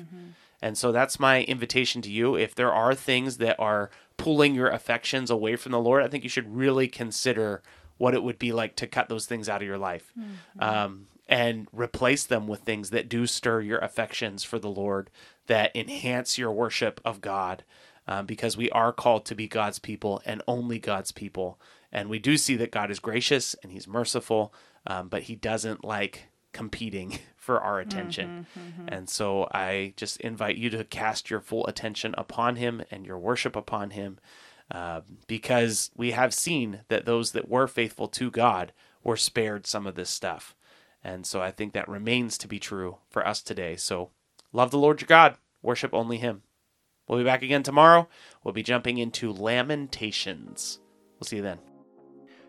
And 0.62 0.78
so 0.78 0.92
that's 0.92 1.20
my 1.20 1.44
invitation 1.44 2.02
to 2.04 2.12
you. 2.12 2.36
If 2.36 2.56
there 2.56 2.72
are 2.72 2.96
things 2.96 3.38
that 3.38 3.60
are 3.60 3.90
pulling 4.18 4.56
your 4.56 4.70
affections 4.70 5.30
away 5.30 5.56
from 5.56 5.72
the 5.74 5.80
Lord, 5.80 6.04
I 6.04 6.08
think 6.08 6.24
you 6.24 6.30
should 6.30 6.56
really 6.56 6.88
consider 6.88 7.62
what 7.98 8.14
it 8.14 8.24
would 8.24 8.40
be 8.40 8.52
like 8.52 8.76
to 8.78 8.88
cut 8.88 9.10
those 9.10 9.26
things 9.26 9.50
out 9.50 9.62
of 9.62 9.68
your 9.68 9.78
life 9.78 10.14
um, 10.60 11.08
and 11.28 11.68
replace 11.74 12.26
them 12.26 12.48
with 12.48 12.62
things 12.62 12.90
that 12.92 13.10
do 13.10 13.28
stir 13.28 13.62
your 13.62 13.80
affections 13.80 14.44
for 14.44 14.60
the 14.60 14.70
Lord, 14.70 15.10
that 15.48 15.76
enhance 15.76 16.38
your 16.38 16.52
worship 16.52 17.02
of 17.04 17.22
God, 17.22 17.64
um, 18.08 18.26
because 18.26 18.58
we 18.58 18.70
are 18.72 18.92
called 18.92 19.26
to 19.26 19.36
be 19.36 19.48
God's 19.48 19.80
people 19.80 20.22
and 20.26 20.42
only 20.48 20.80
God's 20.80 21.12
people. 21.12 21.60
And 21.92 22.10
we 22.10 22.20
do 22.20 22.38
see 22.38 22.56
that 22.56 22.72
God 22.72 22.90
is 22.90 23.00
gracious 23.00 23.56
and 23.62 23.72
He's 23.72 23.88
merciful, 23.88 24.54
um, 24.88 25.08
but 25.08 25.24
He 25.24 25.36
doesn't 25.36 25.84
like 25.84 26.28
competing 26.54 27.20
for 27.36 27.60
our 27.60 27.80
attention. 27.80 28.46
And 28.88 29.10
so 29.10 29.48
I 29.54 29.94
just 29.98 30.20
invite 30.22 30.58
you 30.58 30.70
to 30.72 30.84
cast 30.84 31.30
your 31.30 31.40
full 31.40 31.66
attention 31.68 32.14
upon 32.18 32.56
Him 32.56 32.84
and 32.92 33.06
your 33.06 33.18
worship 33.20 33.56
upon 33.56 33.92
Him. 33.92 34.20
Uh, 34.70 35.02
because 35.28 35.92
we 35.98 36.12
have 36.12 36.34
seen 36.34 36.82
that 36.88 37.06
those 37.06 37.34
that 37.34 37.50
were 37.50 37.68
faithful 37.68 38.08
to 38.08 38.32
God 38.32 38.72
were 39.04 39.18
spared 39.18 39.68
some 39.68 39.86
of 39.86 39.96
this 39.96 40.10
stuff. 40.10 40.56
And 41.04 41.26
so 41.26 41.42
I 41.42 41.52
think 41.52 41.74
that 41.74 41.90
remains 41.90 42.38
to 42.38 42.48
be 42.48 42.60
true 42.60 42.98
for 43.10 43.28
us 43.28 43.42
today. 43.42 43.76
So 43.76 44.12
love 44.54 44.72
the 44.72 44.78
Lord 44.78 45.02
your 45.02 45.08
God, 45.08 45.36
worship 45.62 45.94
only 45.94 46.18
Him. 46.18 46.44
We'll 47.12 47.20
be 47.20 47.26
back 47.26 47.42
again 47.42 47.62
tomorrow. 47.62 48.08
We'll 48.42 48.54
be 48.54 48.64
jumping 48.64 49.00
into 49.00 49.34
Lamentations. 49.34 50.80
We'll 51.20 51.28
see 51.28 51.36
you 51.36 51.42
then. 51.42 51.60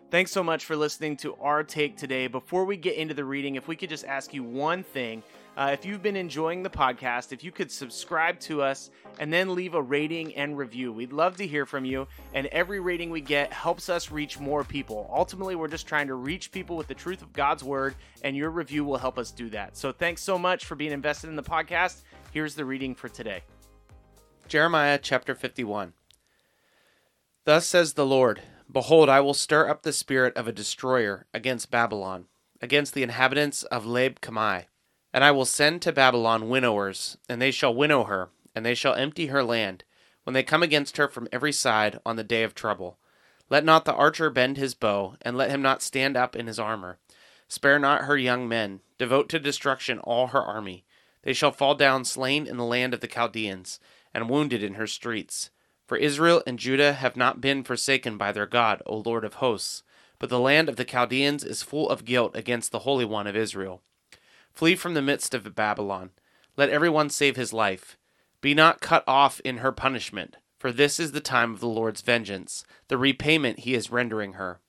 Thanks 0.09 0.31
so 0.31 0.41
much 0.41 0.63
for 0.63 0.77
listening 0.77 1.17
to 1.17 1.35
our 1.35 1.65
take 1.65 1.97
today. 1.97 2.27
Before 2.27 2.63
we 2.63 2.77
get 2.77 2.95
into 2.95 3.13
the 3.13 3.25
reading, 3.25 3.55
if 3.55 3.67
we 3.67 3.75
could 3.75 3.89
just 3.89 4.05
ask 4.05 4.33
you 4.33 4.41
one 4.41 4.81
thing. 4.81 5.21
Uh, 5.57 5.71
if 5.73 5.85
you've 5.85 6.01
been 6.01 6.15
enjoying 6.15 6.63
the 6.63 6.69
podcast, 6.69 7.33
if 7.33 7.43
you 7.43 7.51
could 7.51 7.69
subscribe 7.69 8.39
to 8.39 8.61
us 8.61 8.89
and 9.19 9.33
then 9.33 9.53
leave 9.53 9.73
a 9.73 9.81
rating 9.81 10.33
and 10.35 10.57
review, 10.57 10.93
we'd 10.93 11.11
love 11.11 11.35
to 11.37 11.45
hear 11.45 11.65
from 11.65 11.83
you. 11.83 12.07
And 12.33 12.47
every 12.47 12.79
rating 12.79 13.09
we 13.09 13.19
get 13.19 13.51
helps 13.51 13.89
us 13.89 14.11
reach 14.11 14.39
more 14.39 14.63
people. 14.63 15.11
Ultimately, 15.13 15.57
we're 15.57 15.67
just 15.67 15.87
trying 15.87 16.07
to 16.07 16.15
reach 16.15 16.53
people 16.53 16.77
with 16.77 16.87
the 16.87 16.95
truth 16.95 17.21
of 17.21 17.33
God's 17.33 17.65
word, 17.65 17.95
and 18.23 18.33
your 18.33 18.49
review 18.49 18.85
will 18.85 18.97
help 18.97 19.17
us 19.17 19.29
do 19.29 19.49
that. 19.49 19.75
So 19.75 19.91
thanks 19.91 20.21
so 20.21 20.39
much 20.39 20.63
for 20.63 20.75
being 20.75 20.93
invested 20.93 21.29
in 21.29 21.35
the 21.35 21.43
podcast. 21.43 22.03
Here's 22.31 22.55
the 22.55 22.63
reading 22.63 22.95
for 22.95 23.09
today 23.09 23.43
Jeremiah 24.47 24.99
chapter 25.01 25.33
51. 25.33 25.93
Thus 27.45 27.65
says 27.65 27.93
the 27.93 28.05
Lord 28.05 28.41
Behold, 28.71 29.09
I 29.09 29.19
will 29.19 29.33
stir 29.33 29.69
up 29.69 29.81
the 29.83 29.93
spirit 29.93 30.35
of 30.35 30.47
a 30.47 30.51
destroyer 30.51 31.25
against 31.33 31.71
Babylon, 31.71 32.25
against 32.61 32.93
the 32.93 33.03
inhabitants 33.03 33.63
of 33.63 33.85
Leb 33.85 34.19
Kamai. 34.19 34.65
And 35.13 35.23
I 35.23 35.31
will 35.31 35.45
send 35.45 35.81
to 35.83 35.91
Babylon 35.91 36.49
winnowers, 36.49 37.17
and 37.29 37.41
they 37.41 37.51
shall 37.51 37.73
winnow 37.73 38.03
her, 38.03 38.29
and 38.55 38.65
they 38.65 38.75
shall 38.75 38.95
empty 38.95 39.27
her 39.27 39.43
land, 39.43 39.85
when 40.23 40.33
they 40.33 40.43
come 40.43 40.61
against 40.61 40.97
her 40.97 41.07
from 41.07 41.27
every 41.31 41.51
side 41.51 41.99
on 42.05 42.15
the 42.15 42.23
day 42.23 42.43
of 42.43 42.53
trouble. 42.53 42.97
Let 43.49 43.63
not 43.63 43.85
the 43.85 43.93
archer 43.93 44.29
bend 44.29 44.57
his 44.57 44.73
bow, 44.73 45.15
and 45.21 45.37
let 45.37 45.51
him 45.51 45.61
not 45.61 45.81
stand 45.81 46.17
up 46.17 46.35
in 46.35 46.47
his 46.47 46.59
armor. 46.59 46.99
Spare 47.47 47.79
not 47.79 48.03
her 48.03 48.17
young 48.17 48.47
men, 48.47 48.81
devote 48.97 49.29
to 49.29 49.39
destruction 49.39 49.99
all 49.99 50.27
her 50.27 50.41
army. 50.41 50.85
They 51.23 51.33
shall 51.33 51.51
fall 51.51 51.75
down 51.75 52.03
slain 52.05 52.47
in 52.47 52.57
the 52.57 52.65
land 52.65 52.93
of 52.93 52.99
the 52.99 53.07
Chaldeans, 53.07 53.79
and 54.13 54.29
wounded 54.29 54.63
in 54.63 54.75
her 54.75 54.87
streets. 54.87 55.49
For 55.87 55.97
Israel 55.97 56.41
and 56.47 56.59
Judah 56.59 56.93
have 56.93 57.17
not 57.17 57.41
been 57.41 57.63
forsaken 57.63 58.17
by 58.17 58.31
their 58.31 58.45
God, 58.45 58.81
O 58.85 58.97
Lord 58.97 59.25
of 59.25 59.35
hosts, 59.35 59.83
but 60.19 60.29
the 60.29 60.39
land 60.39 60.69
of 60.69 60.75
the 60.75 60.85
Chaldeans 60.85 61.43
is 61.43 61.63
full 61.63 61.89
of 61.89 62.05
guilt 62.05 62.35
against 62.35 62.71
the 62.71 62.79
Holy 62.79 63.05
One 63.05 63.27
of 63.27 63.35
Israel. 63.35 63.81
Flee 64.53 64.75
from 64.75 64.93
the 64.93 65.01
midst 65.01 65.33
of 65.33 65.55
Babylon. 65.55 66.11
Let 66.55 66.69
every 66.69 66.89
one 66.89 67.09
save 67.09 67.35
his 67.35 67.51
life. 67.51 67.97
Be 68.39 68.53
not 68.53 68.81
cut 68.81 69.03
off 69.07 69.39
in 69.41 69.57
her 69.57 69.71
punishment, 69.71 70.37
for 70.59 70.71
this 70.71 70.99
is 70.99 71.11
the 71.11 71.19
time 71.19 71.53
of 71.53 71.59
the 71.59 71.67
Lord's 71.67 72.01
vengeance, 72.01 72.63
the 72.87 72.97
repayment 72.97 73.59
he 73.59 73.73
is 73.73 73.91
rendering 73.91 74.33
her. 74.33 74.59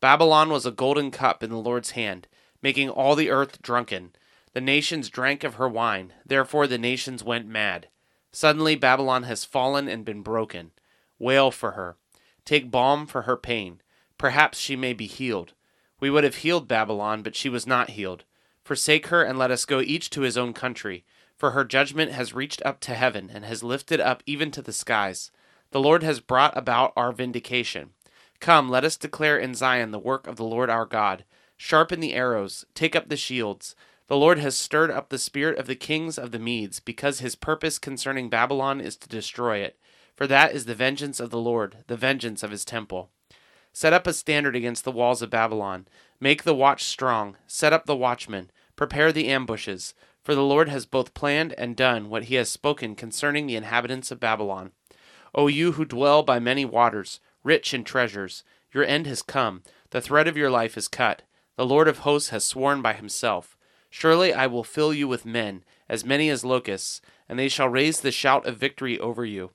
Babylon 0.00 0.50
was 0.50 0.66
a 0.66 0.70
golden 0.70 1.10
cup 1.10 1.42
in 1.42 1.50
the 1.50 1.56
Lord's 1.56 1.92
hand, 1.92 2.28
making 2.62 2.88
all 2.88 3.16
the 3.16 3.30
earth 3.30 3.62
drunken. 3.62 4.12
The 4.52 4.60
nations 4.60 5.08
drank 5.08 5.44
of 5.44 5.54
her 5.54 5.68
wine, 5.68 6.12
therefore 6.26 6.66
the 6.66 6.78
nations 6.78 7.24
went 7.24 7.46
mad. 7.46 7.88
Suddenly 8.32 8.76
Babylon 8.76 9.24
has 9.24 9.44
fallen 9.44 9.88
and 9.88 10.04
been 10.04 10.22
broken. 10.22 10.72
Wail 11.18 11.50
for 11.50 11.72
her. 11.72 11.96
Take 12.44 12.70
balm 12.70 13.06
for 13.06 13.22
her 13.22 13.36
pain. 13.36 13.80
Perhaps 14.18 14.58
she 14.58 14.74
may 14.74 14.92
be 14.92 15.06
healed. 15.06 15.52
We 16.00 16.10
would 16.10 16.24
have 16.24 16.36
healed 16.36 16.66
Babylon, 16.66 17.22
but 17.22 17.36
she 17.36 17.48
was 17.48 17.66
not 17.66 17.90
healed. 17.90 18.24
Forsake 18.64 19.08
her 19.08 19.22
and 19.22 19.38
let 19.38 19.50
us 19.50 19.64
go 19.64 19.80
each 19.80 20.10
to 20.10 20.22
his 20.22 20.38
own 20.38 20.52
country. 20.52 21.04
For 21.36 21.50
her 21.50 21.64
judgment 21.64 22.12
has 22.12 22.34
reached 22.34 22.62
up 22.64 22.80
to 22.80 22.94
heaven 22.94 23.30
and 23.32 23.44
has 23.44 23.62
lifted 23.62 24.00
up 24.00 24.22
even 24.26 24.50
to 24.52 24.62
the 24.62 24.72
skies. 24.72 25.30
The 25.72 25.80
Lord 25.80 26.02
has 26.02 26.20
brought 26.20 26.56
about 26.56 26.92
our 26.96 27.12
vindication. 27.12 27.90
Come, 28.40 28.68
let 28.68 28.84
us 28.84 28.96
declare 28.96 29.38
in 29.38 29.54
Zion 29.54 29.90
the 29.90 29.98
work 29.98 30.26
of 30.26 30.36
the 30.36 30.44
Lord 30.44 30.70
our 30.70 30.86
God. 30.86 31.24
Sharpen 31.56 32.00
the 32.00 32.14
arrows, 32.14 32.64
take 32.74 32.96
up 32.96 33.08
the 33.08 33.16
shields. 33.16 33.76
The 34.08 34.16
Lord 34.16 34.38
has 34.38 34.56
stirred 34.56 34.90
up 34.90 35.08
the 35.08 35.18
spirit 35.18 35.58
of 35.58 35.66
the 35.66 35.76
kings 35.76 36.18
of 36.18 36.32
the 36.32 36.38
Medes, 36.38 36.80
because 36.80 37.20
his 37.20 37.34
purpose 37.34 37.78
concerning 37.78 38.28
Babylon 38.28 38.80
is 38.80 38.96
to 38.96 39.08
destroy 39.08 39.58
it. 39.58 39.78
For 40.16 40.26
that 40.26 40.52
is 40.52 40.66
the 40.66 40.74
vengeance 40.74 41.20
of 41.20 41.30
the 41.30 41.40
Lord, 41.40 41.78
the 41.86 41.96
vengeance 41.96 42.42
of 42.42 42.50
his 42.50 42.64
temple. 42.64 43.10
Set 43.72 43.92
up 43.92 44.06
a 44.06 44.12
standard 44.12 44.54
against 44.54 44.84
the 44.84 44.92
walls 44.92 45.22
of 45.22 45.30
Babylon. 45.30 45.86
Make 46.20 46.42
the 46.42 46.54
watch 46.54 46.84
strong. 46.84 47.36
Set 47.46 47.72
up 47.72 47.86
the 47.86 47.96
watchmen. 47.96 48.50
Prepare 48.76 49.12
the 49.12 49.28
ambushes. 49.28 49.94
For 50.22 50.34
the 50.34 50.42
Lord 50.42 50.68
has 50.68 50.86
both 50.86 51.14
planned 51.14 51.54
and 51.56 51.74
done 51.74 52.10
what 52.10 52.24
he 52.24 52.34
has 52.34 52.50
spoken 52.50 52.94
concerning 52.94 53.46
the 53.46 53.56
inhabitants 53.56 54.10
of 54.10 54.20
Babylon. 54.20 54.72
O 55.34 55.46
you 55.46 55.72
who 55.72 55.84
dwell 55.84 56.22
by 56.22 56.38
many 56.38 56.64
waters, 56.64 57.18
rich 57.42 57.72
in 57.72 57.82
treasures, 57.82 58.44
your 58.72 58.84
end 58.84 59.06
has 59.06 59.22
come. 59.22 59.62
The 59.90 60.00
thread 60.00 60.28
of 60.28 60.36
your 60.36 60.50
life 60.50 60.76
is 60.76 60.86
cut. 60.88 61.22
The 61.56 61.66
Lord 61.66 61.88
of 61.88 61.98
hosts 61.98 62.30
has 62.30 62.44
sworn 62.44 62.82
by 62.82 62.92
himself. 62.92 63.56
Surely 63.94 64.32
I 64.32 64.46
will 64.46 64.64
fill 64.64 64.94
you 64.94 65.06
with 65.06 65.26
men, 65.26 65.64
as 65.86 66.02
many 66.02 66.30
as 66.30 66.46
locusts, 66.46 67.02
and 67.28 67.38
they 67.38 67.46
shall 67.48 67.68
raise 67.68 68.00
the 68.00 68.10
shout 68.10 68.46
of 68.46 68.56
victory 68.56 68.98
over 68.98 69.22
you. 69.22 69.50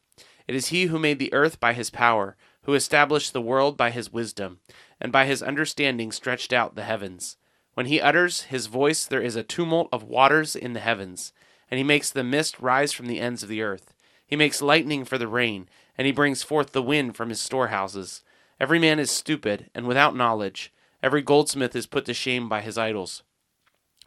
It 0.48 0.54
is 0.54 0.68
he 0.68 0.86
who 0.86 1.00
made 1.00 1.18
the 1.18 1.34
earth 1.34 1.60
by 1.60 1.74
his 1.74 1.90
power, 1.90 2.38
who 2.62 2.76
established 2.76 3.34
the 3.34 3.42
world 3.42 3.76
by 3.76 3.90
his 3.90 4.14
wisdom, 4.14 4.60
and 5.02 5.12
by 5.12 5.26
his 5.26 5.42
understanding 5.42 6.12
stretched 6.12 6.54
out 6.54 6.76
the 6.76 6.84
heavens. 6.84 7.38
When 7.74 7.88
he 7.88 8.00
utters 8.00 8.44
his 8.44 8.68
voice, 8.68 9.08
there 9.08 9.24
is 9.24 9.36
a 9.36 9.42
tumult 9.42 9.90
of 9.92 10.04
waters 10.04 10.56
in 10.56 10.74
the 10.74 10.82
heavens, 10.82 11.34
and 11.72 11.80
he 11.80 11.84
makes 11.84 12.12
the 12.12 12.24
mist 12.24 12.60
rise 12.60 12.94
from 12.94 13.08
the 13.08 13.20
ends 13.20 13.42
of 13.42 13.50
the 13.50 13.64
earth. 13.64 13.96
He 14.28 14.36
makes 14.36 14.62
lightning 14.62 15.04
for 15.04 15.18
the 15.18 15.28
rain, 15.28 15.68
and 15.98 16.06
he 16.06 16.14
brings 16.14 16.44
forth 16.44 16.74
the 16.74 16.84
wind 16.84 17.16
from 17.16 17.30
his 17.30 17.42
storehouses. 17.42 18.22
Every 18.60 18.78
man 18.78 19.00
is 19.00 19.10
stupid 19.10 19.72
and 19.74 19.88
without 19.88 20.16
knowledge. 20.16 20.72
Every 21.02 21.24
goldsmith 21.24 21.76
is 21.76 21.88
put 21.88 22.06
to 22.06 22.14
shame 22.14 22.48
by 22.48 22.62
his 22.62 22.78
idols. 22.78 23.24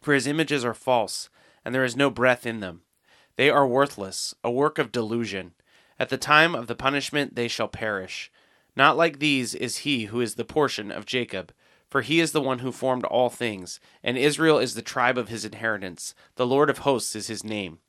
For 0.01 0.13
his 0.13 0.27
images 0.27 0.65
are 0.65 0.73
false, 0.73 1.29
and 1.63 1.73
there 1.73 1.83
is 1.83 1.95
no 1.95 2.09
breath 2.09 2.45
in 2.45 2.59
them. 2.59 2.81
They 3.35 3.49
are 3.49 3.67
worthless, 3.67 4.33
a 4.43 4.51
work 4.51 4.77
of 4.77 4.91
delusion. 4.91 5.53
At 5.99 6.09
the 6.09 6.17
time 6.17 6.55
of 6.55 6.67
the 6.67 6.75
punishment 6.75 7.35
they 7.35 7.47
shall 7.47 7.67
perish. 7.67 8.31
Not 8.75 8.97
like 8.97 9.19
these 9.19 9.53
is 9.53 9.79
he 9.79 10.05
who 10.05 10.21
is 10.21 10.35
the 10.35 10.45
portion 10.45 10.91
of 10.91 11.05
Jacob, 11.05 11.53
for 11.89 12.01
he 12.01 12.19
is 12.19 12.31
the 12.31 12.41
one 12.41 12.59
who 12.59 12.71
formed 12.71 13.03
all 13.03 13.29
things, 13.29 13.79
and 14.03 14.17
Israel 14.17 14.57
is 14.57 14.73
the 14.73 14.81
tribe 14.81 15.17
of 15.17 15.29
his 15.29 15.45
inheritance. 15.45 16.15
The 16.35 16.47
Lord 16.47 16.69
of 16.69 16.79
hosts 16.79 17.15
is 17.15 17.27
his 17.27 17.43
name. 17.43 17.79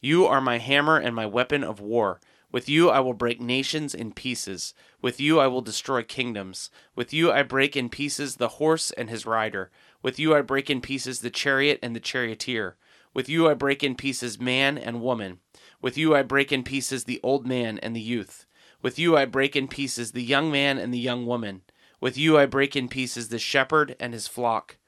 You 0.00 0.26
are 0.26 0.40
my 0.40 0.58
hammer 0.58 0.96
and 0.96 1.14
my 1.14 1.26
weapon 1.26 1.62
of 1.62 1.78
war. 1.78 2.20
With 2.50 2.68
you 2.68 2.90
I 2.90 3.00
will 3.00 3.12
break 3.12 3.40
nations 3.40 3.94
in 3.94 4.12
pieces. 4.12 4.74
With 5.00 5.20
you 5.20 5.38
I 5.38 5.46
will 5.46 5.60
destroy 5.60 6.02
kingdoms. 6.02 6.70
With 6.96 7.12
you 7.12 7.30
I 7.30 7.42
break 7.42 7.76
in 7.76 7.90
pieces 7.90 8.36
the 8.36 8.48
horse 8.48 8.90
and 8.92 9.08
his 9.08 9.26
rider. 9.26 9.70
With 10.02 10.18
you 10.18 10.34
I 10.34 10.40
break 10.40 10.70
in 10.70 10.80
pieces 10.80 11.20
the 11.20 11.30
chariot 11.30 11.78
and 11.82 11.94
the 11.94 12.00
charioteer. 12.00 12.76
With 13.12 13.28
you 13.28 13.48
I 13.50 13.54
break 13.54 13.82
in 13.82 13.96
pieces 13.96 14.40
man 14.40 14.78
and 14.78 15.02
woman. 15.02 15.40
With 15.82 15.98
you 15.98 16.14
I 16.14 16.22
break 16.22 16.52
in 16.52 16.62
pieces 16.62 17.04
the 17.04 17.20
old 17.22 17.46
man 17.46 17.78
and 17.78 17.94
the 17.94 18.00
youth. 18.00 18.46
With 18.82 18.98
you 18.98 19.16
I 19.16 19.26
break 19.26 19.56
in 19.56 19.68
pieces 19.68 20.12
the 20.12 20.22
young 20.22 20.50
man 20.50 20.78
and 20.78 20.94
the 20.94 20.98
young 20.98 21.26
woman. 21.26 21.62
With 22.00 22.16
you 22.16 22.38
I 22.38 22.46
break 22.46 22.74
in 22.74 22.88
pieces 22.88 23.28
the 23.28 23.38
shepherd 23.38 23.94
and 24.00 24.14
his 24.14 24.26
flock. 24.26 24.78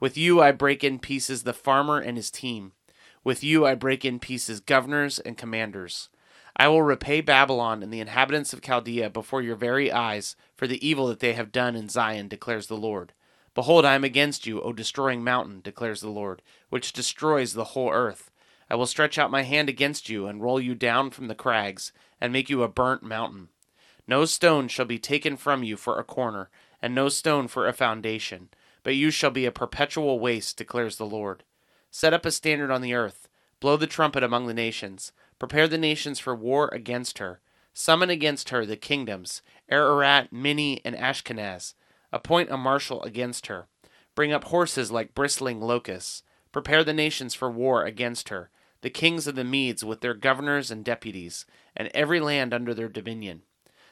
With 0.00 0.16
you 0.16 0.40
I 0.40 0.52
break 0.52 0.82
in 0.82 0.98
pieces 0.98 1.42
the 1.42 1.52
farmer 1.52 1.98
and 1.98 2.16
his 2.16 2.30
team. 2.30 2.72
With 3.22 3.44
you 3.44 3.66
I 3.66 3.74
break 3.74 4.04
in 4.04 4.18
pieces 4.20 4.60
governors 4.60 5.18
and 5.18 5.36
commanders. 5.36 6.08
I 6.56 6.68
will 6.68 6.82
repay 6.82 7.20
Babylon 7.20 7.82
and 7.82 7.92
the 7.92 8.00
inhabitants 8.00 8.52
of 8.52 8.62
Chaldea 8.62 9.10
before 9.10 9.42
your 9.42 9.56
very 9.56 9.92
eyes 9.92 10.34
for 10.56 10.66
the 10.66 10.86
evil 10.86 11.06
that 11.08 11.20
they 11.20 11.34
have 11.34 11.52
done 11.52 11.76
in 11.76 11.88
Zion, 11.88 12.28
declares 12.28 12.66
the 12.66 12.76
Lord. 12.76 13.12
Behold, 13.54 13.84
I 13.84 13.94
am 13.94 14.04
against 14.04 14.46
you, 14.46 14.62
O 14.62 14.72
destroying 14.72 15.22
mountain, 15.22 15.60
declares 15.62 16.00
the 16.00 16.08
Lord, 16.08 16.40
which 16.70 16.92
destroys 16.92 17.52
the 17.52 17.64
whole 17.64 17.90
earth. 17.92 18.30
I 18.70 18.74
will 18.74 18.86
stretch 18.86 19.18
out 19.18 19.30
my 19.30 19.42
hand 19.42 19.68
against 19.68 20.08
you, 20.08 20.26
and 20.26 20.42
roll 20.42 20.58
you 20.58 20.74
down 20.74 21.10
from 21.10 21.28
the 21.28 21.34
crags, 21.34 21.92
and 22.20 22.32
make 22.32 22.48
you 22.48 22.62
a 22.62 22.68
burnt 22.68 23.02
mountain. 23.02 23.48
No 24.08 24.24
stone 24.24 24.68
shall 24.68 24.86
be 24.86 24.98
taken 24.98 25.36
from 25.36 25.62
you 25.62 25.76
for 25.76 25.98
a 25.98 26.04
corner, 26.04 26.48
and 26.80 26.94
no 26.94 27.10
stone 27.10 27.46
for 27.46 27.68
a 27.68 27.74
foundation, 27.74 28.48
but 28.82 28.96
you 28.96 29.10
shall 29.10 29.30
be 29.30 29.44
a 29.44 29.52
perpetual 29.52 30.18
waste, 30.18 30.56
declares 30.56 30.96
the 30.96 31.06
Lord. 31.06 31.44
Set 31.90 32.14
up 32.14 32.24
a 32.24 32.30
standard 32.30 32.70
on 32.70 32.80
the 32.80 32.94
earth, 32.94 33.28
blow 33.60 33.76
the 33.76 33.86
trumpet 33.86 34.22
among 34.22 34.46
the 34.46 34.54
nations, 34.54 35.12
prepare 35.38 35.68
the 35.68 35.76
nations 35.76 36.18
for 36.18 36.34
war 36.34 36.70
against 36.72 37.18
her, 37.18 37.40
summon 37.74 38.08
against 38.08 38.48
her 38.48 38.64
the 38.64 38.76
kingdoms, 38.76 39.42
Ararat, 39.68 40.32
Minni, 40.32 40.80
and 40.84 40.96
Ashkenaz 40.96 41.74
Appoint 42.12 42.50
a 42.50 42.56
marshal 42.56 43.02
against 43.02 43.46
her. 43.46 43.66
Bring 44.14 44.32
up 44.32 44.44
horses 44.44 44.92
like 44.92 45.14
bristling 45.14 45.60
locusts. 45.60 46.22
Prepare 46.52 46.84
the 46.84 46.92
nations 46.92 47.34
for 47.34 47.50
war 47.50 47.84
against 47.84 48.28
her, 48.28 48.50
the 48.82 48.90
kings 48.90 49.26
of 49.26 49.34
the 49.34 49.44
Medes 49.44 49.82
with 49.82 50.02
their 50.02 50.12
governors 50.12 50.70
and 50.70 50.84
deputies, 50.84 51.46
and 51.74 51.90
every 51.94 52.20
land 52.20 52.52
under 52.52 52.74
their 52.74 52.90
dominion. 52.90 53.42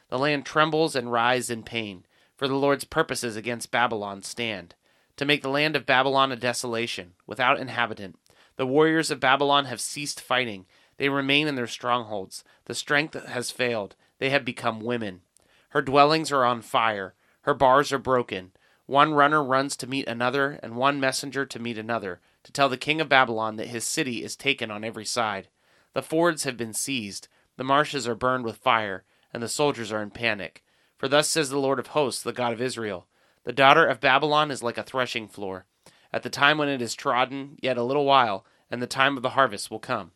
The 0.09 0.19
land 0.19 0.45
trembles 0.45 0.95
and 0.95 1.11
writhes 1.11 1.49
in 1.49 1.63
pain, 1.63 2.05
for 2.37 2.47
the 2.47 2.55
Lord's 2.55 2.83
purposes 2.83 3.35
against 3.35 3.71
Babylon 3.71 4.21
stand, 4.21 4.75
to 5.17 5.25
make 5.25 5.41
the 5.41 5.49
land 5.49 5.75
of 5.75 5.87
Babylon 5.87 6.31
a 6.31 6.35
desolation, 6.35 7.13
without 7.25 7.59
inhabitant. 7.59 8.19
The 8.57 8.67
warriors 8.67 9.09
of 9.09 9.19
Babylon 9.19 9.65
have 9.65 9.81
ceased 9.81 10.21
fighting. 10.21 10.67
They 10.97 11.09
remain 11.09 11.47
in 11.47 11.55
their 11.55 11.67
strongholds. 11.67 12.43
The 12.65 12.75
strength 12.75 13.15
has 13.25 13.49
failed. 13.49 13.95
They 14.19 14.29
have 14.29 14.45
become 14.45 14.81
women. 14.81 15.21
Her 15.69 15.81
dwellings 15.81 16.31
are 16.31 16.45
on 16.45 16.61
fire. 16.61 17.15
Her 17.41 17.53
bars 17.53 17.91
are 17.91 17.99
broken. 17.99 18.51
One 18.85 19.13
runner 19.13 19.43
runs 19.43 19.75
to 19.77 19.87
meet 19.87 20.07
another, 20.07 20.59
and 20.61 20.75
one 20.75 20.99
messenger 20.99 21.45
to 21.45 21.59
meet 21.59 21.77
another, 21.77 22.19
to 22.43 22.51
tell 22.51 22.69
the 22.69 22.77
king 22.77 22.99
of 22.99 23.09
Babylon 23.09 23.55
that 23.55 23.69
his 23.69 23.83
city 23.83 24.23
is 24.23 24.35
taken 24.35 24.69
on 24.69 24.83
every 24.83 25.05
side. 25.05 25.47
The 25.93 26.01
fords 26.01 26.43
have 26.43 26.57
been 26.57 26.73
seized, 26.73 27.27
the 27.57 27.63
marshes 27.63 28.07
are 28.07 28.15
burned 28.15 28.45
with 28.45 28.57
fire, 28.57 29.03
and 29.33 29.41
the 29.41 29.47
soldiers 29.47 29.91
are 29.91 30.01
in 30.01 30.11
panic. 30.11 30.63
For 30.97 31.07
thus 31.07 31.29
says 31.29 31.49
the 31.49 31.59
Lord 31.59 31.79
of 31.79 31.87
hosts, 31.87 32.23
the 32.23 32.33
God 32.33 32.53
of 32.53 32.61
Israel 32.61 33.07
The 33.43 33.53
daughter 33.53 33.85
of 33.85 33.99
Babylon 33.99 34.51
is 34.51 34.61
like 34.61 34.77
a 34.77 34.83
threshing 34.83 35.27
floor. 35.27 35.65
At 36.13 36.23
the 36.23 36.29
time 36.29 36.57
when 36.57 36.69
it 36.69 36.81
is 36.81 36.93
trodden, 36.93 37.57
yet 37.61 37.77
a 37.77 37.83
little 37.83 38.05
while, 38.05 38.45
and 38.69 38.81
the 38.81 38.87
time 38.87 39.17
of 39.17 39.23
the 39.23 39.31
harvest 39.31 39.71
will 39.71 39.79
come. 39.79 40.11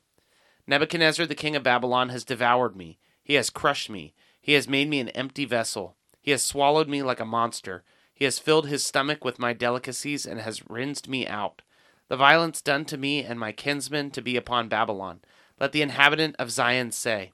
Nebuchadnezzar 0.67 1.25
the 1.25 1.35
king 1.35 1.55
of 1.55 1.63
Babylon 1.63 2.09
has 2.09 2.23
devoured 2.23 2.75
me. 2.75 2.97
He 3.23 3.33
has 3.35 3.49
crushed 3.49 3.89
me. 3.89 4.13
He 4.41 4.53
has 4.53 4.67
made 4.67 4.89
me 4.89 4.99
an 4.99 5.09
empty 5.09 5.45
vessel. 5.45 5.95
He 6.25 6.31
has 6.31 6.41
swallowed 6.41 6.89
me 6.89 7.03
like 7.03 7.19
a 7.19 7.25
monster. 7.25 7.83
He 8.11 8.25
has 8.25 8.39
filled 8.39 8.67
his 8.67 8.83
stomach 8.83 9.23
with 9.23 9.37
my 9.37 9.53
delicacies 9.53 10.25
and 10.25 10.41
has 10.41 10.67
rinsed 10.67 11.07
me 11.07 11.27
out. 11.27 11.61
The 12.07 12.17
violence 12.17 12.63
done 12.63 12.83
to 12.85 12.97
me 12.97 13.23
and 13.23 13.39
my 13.39 13.51
kinsmen 13.51 14.09
to 14.09 14.23
be 14.23 14.35
upon 14.35 14.67
Babylon. 14.67 15.19
Let 15.59 15.71
the 15.71 15.83
inhabitant 15.83 16.35
of 16.39 16.49
Zion 16.49 16.89
say, 16.89 17.31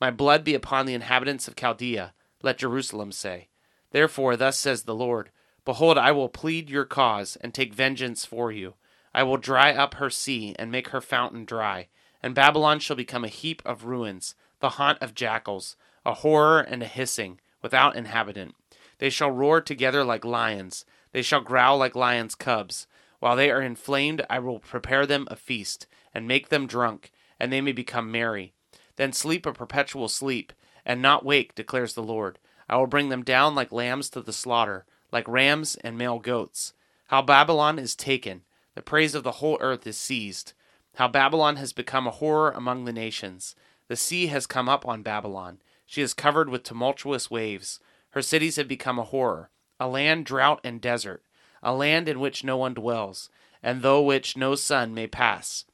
My 0.00 0.12
blood 0.12 0.44
be 0.44 0.54
upon 0.54 0.86
the 0.86 0.94
inhabitants 0.94 1.48
of 1.48 1.56
Chaldea. 1.56 2.14
Let 2.40 2.58
Jerusalem 2.58 3.10
say, 3.10 3.48
Therefore, 3.90 4.36
thus 4.36 4.56
says 4.56 4.84
the 4.84 4.94
Lord 4.94 5.30
Behold, 5.64 5.98
I 5.98 6.12
will 6.12 6.28
plead 6.28 6.70
your 6.70 6.84
cause 6.84 7.36
and 7.40 7.52
take 7.52 7.74
vengeance 7.74 8.24
for 8.24 8.52
you. 8.52 8.74
I 9.12 9.24
will 9.24 9.36
dry 9.36 9.72
up 9.72 9.94
her 9.94 10.10
sea 10.10 10.54
and 10.60 10.70
make 10.70 10.90
her 10.90 11.00
fountain 11.00 11.44
dry, 11.44 11.88
and 12.22 12.36
Babylon 12.36 12.78
shall 12.78 12.94
become 12.94 13.24
a 13.24 13.28
heap 13.28 13.62
of 13.64 13.82
ruins, 13.82 14.36
the 14.60 14.70
haunt 14.70 15.02
of 15.02 15.16
jackals, 15.16 15.74
a 16.06 16.14
horror 16.14 16.60
and 16.60 16.84
a 16.84 16.86
hissing, 16.86 17.40
without 17.68 17.96
inhabitant. 17.96 18.54
They 18.96 19.10
shall 19.10 19.30
roar 19.30 19.60
together 19.60 20.02
like 20.02 20.24
lions, 20.24 20.86
they 21.12 21.20
shall 21.20 21.42
growl 21.42 21.76
like 21.76 21.94
lions' 21.94 22.34
cubs. 22.34 22.86
While 23.20 23.36
they 23.36 23.50
are 23.50 23.60
inflamed, 23.60 24.24
I 24.30 24.38
will 24.38 24.58
prepare 24.58 25.04
them 25.04 25.28
a 25.30 25.36
feast, 25.36 25.86
and 26.14 26.26
make 26.26 26.48
them 26.48 26.66
drunk, 26.66 27.12
and 27.38 27.52
they 27.52 27.60
may 27.60 27.72
become 27.72 28.10
merry. 28.10 28.54
Then 28.96 29.12
sleep 29.12 29.44
a 29.44 29.52
perpetual 29.52 30.08
sleep, 30.08 30.54
and 30.86 31.02
not 31.02 31.26
wake, 31.26 31.54
declares 31.54 31.92
the 31.92 32.02
Lord. 32.02 32.38
I 32.70 32.78
will 32.78 32.86
bring 32.86 33.10
them 33.10 33.22
down 33.22 33.54
like 33.54 33.70
lambs 33.70 34.08
to 34.10 34.22
the 34.22 34.32
slaughter, 34.32 34.86
like 35.12 35.28
rams 35.28 35.76
and 35.84 35.98
male 35.98 36.20
goats. 36.20 36.72
How 37.08 37.20
Babylon 37.20 37.78
is 37.78 37.94
taken, 37.94 38.44
the 38.74 38.80
praise 38.80 39.14
of 39.14 39.24
the 39.24 39.32
whole 39.42 39.58
earth 39.60 39.86
is 39.86 39.98
seized. 39.98 40.54
How 40.94 41.06
Babylon 41.06 41.56
has 41.56 41.74
become 41.74 42.06
a 42.06 42.12
horror 42.12 42.50
among 42.50 42.86
the 42.86 42.94
nations. 42.94 43.54
The 43.88 43.96
sea 43.96 44.28
has 44.28 44.46
come 44.46 44.70
up 44.70 44.88
on 44.88 45.02
Babylon. 45.02 45.60
She 45.90 46.02
is 46.02 46.12
covered 46.12 46.50
with 46.50 46.64
tumultuous 46.64 47.30
waves. 47.30 47.80
Her 48.10 48.20
cities 48.20 48.56
have 48.56 48.68
become 48.68 48.98
a 48.98 49.04
horror, 49.04 49.48
a 49.80 49.88
land 49.88 50.26
drought 50.26 50.60
and 50.62 50.82
desert, 50.82 51.24
a 51.62 51.72
land 51.72 52.10
in 52.10 52.20
which 52.20 52.44
no 52.44 52.58
one 52.58 52.74
dwells, 52.74 53.30
and 53.62 53.80
through 53.80 54.02
which 54.02 54.36
no 54.36 54.54
sun 54.54 54.92
may 54.92 55.06
pass. 55.06 55.64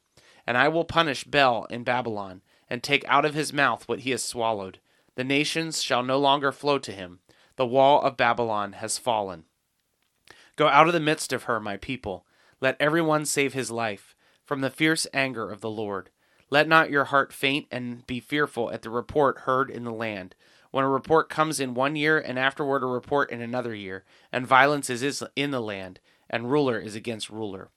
And 0.46 0.56
I 0.56 0.68
will 0.68 0.84
punish 0.84 1.24
Bel 1.24 1.64
in 1.68 1.82
Babylon, 1.82 2.42
and 2.70 2.80
take 2.80 3.04
out 3.08 3.24
of 3.24 3.34
his 3.34 3.52
mouth 3.52 3.88
what 3.88 4.00
he 4.00 4.12
has 4.12 4.22
swallowed. 4.22 4.78
The 5.16 5.24
nations 5.24 5.82
shall 5.82 6.04
no 6.04 6.16
longer 6.20 6.52
flow 6.52 6.78
to 6.78 6.92
him. 6.92 7.18
The 7.56 7.66
wall 7.66 8.00
of 8.00 8.16
Babylon 8.16 8.74
has 8.74 8.98
fallen. 8.98 9.46
Go 10.54 10.68
out 10.68 10.86
of 10.86 10.92
the 10.92 11.00
midst 11.00 11.32
of 11.32 11.44
her, 11.44 11.58
my 11.58 11.76
people. 11.76 12.24
Let 12.60 12.76
every 12.78 13.02
one 13.02 13.24
save 13.24 13.52
his 13.52 13.72
life 13.72 14.14
from 14.44 14.60
the 14.60 14.70
fierce 14.70 15.08
anger 15.12 15.50
of 15.50 15.60
the 15.60 15.70
Lord. 15.70 16.10
Let 16.50 16.68
not 16.68 16.90
your 16.90 17.04
heart 17.04 17.32
faint 17.32 17.66
and 17.70 18.06
be 18.06 18.20
fearful 18.20 18.70
at 18.70 18.82
the 18.82 18.90
report 18.90 19.40
heard 19.40 19.70
in 19.70 19.84
the 19.84 19.92
land. 19.92 20.34
When 20.70 20.84
a 20.84 20.88
report 20.88 21.28
comes 21.28 21.60
in 21.60 21.74
one 21.74 21.96
year, 21.96 22.18
and 22.18 22.38
afterward 22.38 22.82
a 22.82 22.86
report 22.86 23.30
in 23.30 23.40
another 23.40 23.74
year, 23.74 24.04
and 24.32 24.46
violence 24.46 24.90
is 24.90 25.22
in 25.36 25.50
the 25.52 25.60
land, 25.60 26.00
and 26.28 26.50
ruler 26.50 26.78
is 26.78 26.94
against 26.96 27.30
ruler. 27.30 27.70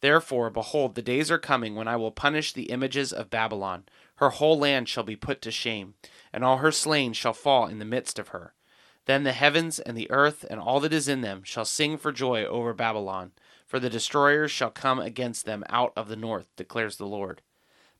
Therefore, 0.00 0.50
behold, 0.50 0.94
the 0.94 1.02
days 1.02 1.30
are 1.30 1.38
coming 1.38 1.74
when 1.74 1.88
I 1.88 1.96
will 1.96 2.10
punish 2.10 2.52
the 2.52 2.70
images 2.70 3.12
of 3.12 3.30
Babylon. 3.30 3.84
Her 4.16 4.30
whole 4.30 4.58
land 4.58 4.88
shall 4.88 5.02
be 5.02 5.16
put 5.16 5.42
to 5.42 5.50
shame, 5.50 5.94
and 6.32 6.44
all 6.44 6.58
her 6.58 6.70
slain 6.70 7.12
shall 7.14 7.32
fall 7.32 7.66
in 7.66 7.78
the 7.78 7.84
midst 7.84 8.18
of 8.18 8.28
her. 8.28 8.54
Then 9.06 9.24
the 9.24 9.32
heavens 9.32 9.78
and 9.78 9.96
the 9.96 10.10
earth 10.10 10.44
and 10.48 10.60
all 10.60 10.80
that 10.80 10.92
is 10.92 11.08
in 11.08 11.20
them 11.20 11.42
shall 11.44 11.64
sing 11.64 11.96
for 11.96 12.12
joy 12.12 12.44
over 12.44 12.74
Babylon, 12.74 13.32
for 13.66 13.80
the 13.80 13.90
destroyers 13.90 14.50
shall 14.50 14.70
come 14.70 14.98
against 14.98 15.46
them 15.46 15.64
out 15.68 15.92
of 15.96 16.08
the 16.08 16.16
north, 16.16 16.46
declares 16.56 16.96
the 16.96 17.06
Lord. 17.06 17.42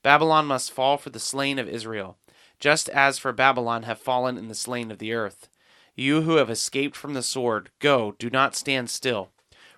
Babylon 0.06 0.46
must 0.46 0.70
fall 0.70 0.98
for 0.98 1.10
the 1.10 1.18
slain 1.18 1.58
of 1.58 1.68
Israel, 1.68 2.16
just 2.60 2.88
as 2.90 3.18
for 3.18 3.32
Babylon 3.32 3.82
have 3.82 3.98
fallen 3.98 4.38
in 4.38 4.46
the 4.46 4.54
slain 4.54 4.92
of 4.92 4.98
the 4.98 5.12
earth. 5.12 5.48
You 5.96 6.22
who 6.22 6.36
have 6.36 6.48
escaped 6.48 6.94
from 6.94 7.14
the 7.14 7.24
sword, 7.24 7.70
go, 7.80 8.14
do 8.16 8.30
not 8.30 8.54
stand 8.54 8.88
still. 8.88 9.30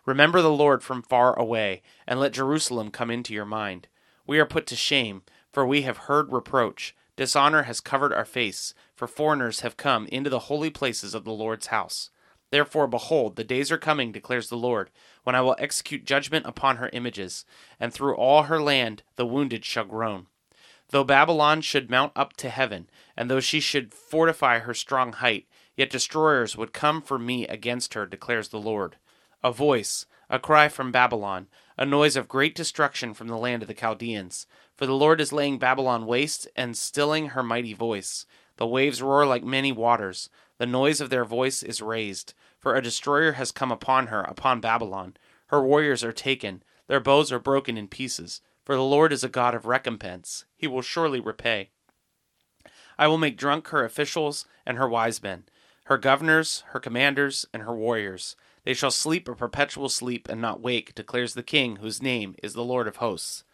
Remember 0.05 0.43
the 0.43 0.51
Lord 0.51 0.83
from 0.83 1.01
far 1.01 1.33
away, 1.39 1.81
and 2.07 2.21
let 2.21 2.35
Jerusalem 2.35 2.91
come 2.91 3.11
into 3.11 3.33
your 3.33 3.47
mind. 3.47 3.89
We 4.27 4.39
are 4.39 4.45
put 4.45 4.67
to 4.67 4.77
shame, 4.77 5.23
for 5.51 5.67
we 5.67 5.81
have 5.81 5.97
heard 5.97 6.31
reproach. 6.31 6.95
Dishonor 7.17 7.63
has 7.63 7.81
covered 7.81 8.13
our 8.13 8.27
face, 8.27 8.75
for 8.95 9.07
foreigners 9.07 9.61
have 9.61 9.79
come 9.79 10.07
into 10.09 10.29
the 10.29 10.41
holy 10.41 10.69
places 10.69 11.15
of 11.15 11.25
the 11.25 11.33
Lord's 11.33 11.69
house. 11.69 12.11
Therefore, 12.51 12.87
behold, 12.87 13.37
the 13.37 13.45
days 13.45 13.71
are 13.71 13.79
coming, 13.79 14.13
declares 14.13 14.49
the 14.49 14.57
Lord, 14.57 14.91
when 15.25 15.35
I 15.35 15.41
will 15.41 15.57
execute 15.59 16.05
judgment 16.05 16.47
upon 16.47 16.77
her 16.77 16.91
images, 16.93 17.45
and 17.79 17.93
through 17.93 18.17
all 18.17 18.45
her 18.45 18.61
land 18.61 19.03
the 19.17 19.27
wounded 19.27 19.65
shall 19.65 19.85
groan. 19.85 20.27
Though 20.91 21.05
Babylon 21.05 21.61
should 21.61 21.91
mount 21.91 22.13
up 22.17 22.35
to 22.39 22.49
heaven, 22.49 22.89
and 23.17 23.31
though 23.31 23.41
she 23.41 23.61
should 23.61 23.93
fortify 23.93 24.61
her 24.61 24.73
strong 24.73 25.13
height, 25.13 25.47
yet 25.77 25.91
destroyers 25.91 26.57
would 26.57 26.73
come 26.73 27.03
for 27.03 27.19
me 27.19 27.47
against 27.47 27.93
her, 27.95 28.07
declares 28.07 28.49
the 28.49 28.61
Lord 28.61 28.97
a 29.43 29.53
voice, 29.53 30.07
a 30.29 30.39
cry 30.39 30.69
from 30.69 30.91
Babylon, 30.91 31.47
a 31.77 31.87
noise 31.87 32.17
of 32.17 32.27
great 32.27 32.55
destruction 32.55 33.15
from 33.15 33.29
the 33.29 33.37
land 33.37 33.63
of 33.63 33.69
the 33.69 33.75
Chaldeans. 33.75 34.47
For 34.75 34.85
the 34.87 34.95
Lord 34.95 35.21
is 35.21 35.33
laying 35.33 35.59
Babylon 35.59 36.07
waste 36.07 36.49
and 36.57 36.77
stilling 36.77 37.29
her 37.29 37.43
mighty 37.43 37.73
voice. 37.73 38.27
The 38.57 38.67
waves 38.67 39.01
roar 39.01 39.27
like 39.27 39.45
many 39.45 39.71
waters. 39.71 40.29
The 40.59 40.67
noise 40.67 41.01
of 41.01 41.11
their 41.11 41.25
voice 41.25 41.63
is 41.63 41.81
raised. 41.81 42.35
For 42.59 42.75
a 42.75 42.83
destroyer 42.83 43.33
has 43.33 43.53
come 43.53 43.73
upon 43.73 44.09
her, 44.09 44.23
upon 44.23 44.61
Babylon. 44.61 45.17
Her 45.47 45.63
warriors 45.63 46.05
are 46.05 46.13
taken, 46.13 46.63
their 46.89 47.01
bows 47.01 47.31
are 47.31 47.39
broken 47.39 47.79
in 47.79 47.89
pieces. 47.89 48.41
For 48.65 48.75
the 48.75 48.83
Lord 48.83 49.13
is 49.13 49.25
a 49.25 49.29
God 49.29 49.55
of 49.55 49.67
recompense. 49.67 50.45
He 50.57 50.67
will 50.67 50.83
surely 50.83 51.21
repay. 51.21 51.71
I 52.99 53.07
will 53.07 53.19
make 53.19 53.37
drunk 53.37 53.69
her 53.69 53.85
officials 53.85 54.45
and 54.67 54.77
her 54.77 54.89
wise 54.89 55.23
men, 55.23 55.45
her 55.85 55.97
governors, 55.97 56.65
her 56.69 56.81
commanders, 56.81 57.47
and 57.55 57.63
her 57.63 57.75
warriors. 57.75 58.37
They 58.65 58.75
shall 58.75 58.91
sleep 58.91 59.29
a 59.29 59.35
perpetual 59.35 59.89
sleep 59.89 60.29
and 60.29 60.41
not 60.41 60.61
wake, 60.61 60.95
declares 60.95 61.35
the 61.35 61.43
King, 61.43 61.77
whose 61.77 62.03
name 62.03 62.35
is 62.43 62.55
the 62.55 62.65
Lord 62.65 62.89
of 62.89 62.97
hosts. 62.97 63.45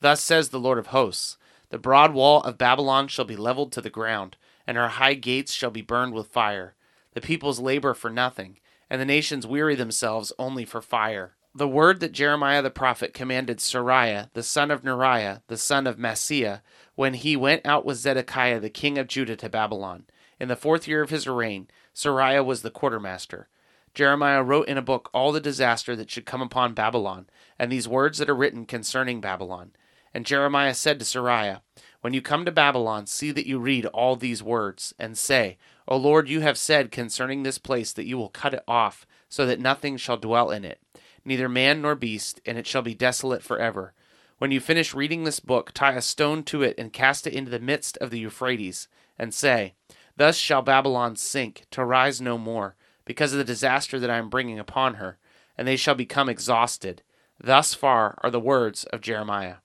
Thus 0.00 0.20
says 0.20 0.48
the 0.48 0.58
Lord 0.58 0.78
of 0.78 0.88
hosts 0.88 1.36
The 1.68 1.78
broad 1.78 2.14
wall 2.14 2.42
of 2.42 2.58
Babylon 2.58 3.08
shall 3.08 3.24
be 3.24 3.36
leveled 3.36 3.70
to 3.72 3.80
the 3.80 3.90
ground, 3.90 4.36
and 4.66 4.76
her 4.76 4.88
high 4.88 5.14
gates 5.14 5.52
shall 5.52 5.70
be 5.70 5.82
burned 5.82 6.12
with 6.12 6.28
fire. 6.28 6.74
The 7.14 7.20
peoples 7.20 7.60
labor 7.60 7.94
for 7.94 8.10
nothing, 8.10 8.58
and 8.90 9.00
the 9.00 9.06
nations 9.06 9.46
weary 9.46 9.74
themselves 9.74 10.32
only 10.38 10.64
for 10.64 10.80
fire. 10.80 11.36
The 11.54 11.68
word 11.68 12.00
that 12.00 12.12
Jeremiah 12.12 12.60
the 12.60 12.70
prophet 12.70 13.14
commanded 13.14 13.58
Seraiah, 13.58 14.28
the 14.34 14.42
son 14.42 14.70
of 14.70 14.82
Neriah, 14.82 15.40
the 15.46 15.56
son 15.56 15.86
of 15.86 15.96
Mahseiah, 15.96 16.60
when 16.94 17.14
he 17.14 17.34
went 17.34 17.64
out 17.64 17.86
with 17.86 17.96
Zedekiah 17.96 18.60
the 18.60 18.68
king 18.68 18.98
of 18.98 19.06
Judah 19.06 19.36
to 19.36 19.48
Babylon. 19.48 20.04
In 20.38 20.48
the 20.48 20.56
fourth 20.56 20.86
year 20.86 21.00
of 21.00 21.08
his 21.08 21.26
reign, 21.26 21.68
Seraiah 21.94 22.44
was 22.44 22.60
the 22.60 22.70
quartermaster. 22.70 23.48
Jeremiah 23.94 24.42
wrote 24.42 24.68
in 24.68 24.76
a 24.76 24.82
book 24.82 25.08
all 25.14 25.32
the 25.32 25.40
disaster 25.40 25.96
that 25.96 26.10
should 26.10 26.26
come 26.26 26.42
upon 26.42 26.74
Babylon, 26.74 27.26
and 27.58 27.72
these 27.72 27.88
words 27.88 28.18
that 28.18 28.28
are 28.28 28.36
written 28.36 28.66
concerning 28.66 29.22
Babylon. 29.22 29.72
And 30.12 30.26
Jeremiah 30.26 30.74
said 30.74 30.98
to 30.98 31.06
Seraiah, 31.06 31.62
When 32.06 32.14
you 32.14 32.22
come 32.22 32.44
to 32.44 32.52
Babylon, 32.52 33.08
see 33.08 33.32
that 33.32 33.48
you 33.48 33.58
read 33.58 33.84
all 33.86 34.14
these 34.14 34.40
words, 34.40 34.94
and 34.96 35.18
say, 35.18 35.58
O 35.88 35.96
Lord, 35.96 36.28
you 36.28 36.38
have 36.38 36.56
said 36.56 36.92
concerning 36.92 37.42
this 37.42 37.58
place 37.58 37.92
that 37.92 38.06
you 38.06 38.16
will 38.16 38.28
cut 38.28 38.54
it 38.54 38.62
off, 38.68 39.08
so 39.28 39.44
that 39.44 39.58
nothing 39.58 39.96
shall 39.96 40.16
dwell 40.16 40.52
in 40.52 40.64
it, 40.64 40.80
neither 41.24 41.48
man 41.48 41.82
nor 41.82 41.96
beast, 41.96 42.40
and 42.46 42.56
it 42.56 42.64
shall 42.64 42.82
be 42.82 42.94
desolate 42.94 43.42
forever. 43.42 43.92
When 44.38 44.52
you 44.52 44.60
finish 44.60 44.94
reading 44.94 45.24
this 45.24 45.40
book, 45.40 45.72
tie 45.72 45.94
a 45.94 46.00
stone 46.00 46.44
to 46.44 46.62
it 46.62 46.76
and 46.78 46.92
cast 46.92 47.26
it 47.26 47.32
into 47.32 47.50
the 47.50 47.58
midst 47.58 47.96
of 47.96 48.10
the 48.12 48.20
Euphrates, 48.20 48.86
and 49.18 49.34
say, 49.34 49.74
Thus 50.16 50.36
shall 50.36 50.62
Babylon 50.62 51.16
sink, 51.16 51.64
to 51.72 51.84
rise 51.84 52.20
no 52.20 52.38
more 52.38 52.76
because 53.04 53.32
of 53.32 53.38
the 53.38 53.44
disaster 53.44 53.98
that 53.98 54.10
I 54.10 54.18
am 54.18 54.30
bringing 54.30 54.60
upon 54.60 54.94
her, 54.94 55.18
and 55.58 55.66
they 55.66 55.74
shall 55.74 55.96
become 55.96 56.28
exhausted. 56.28 57.02
Thus 57.42 57.74
far 57.74 58.16
are 58.22 58.30
the 58.30 58.38
words 58.38 58.84
of 58.84 59.00
Jeremiah. 59.00 59.56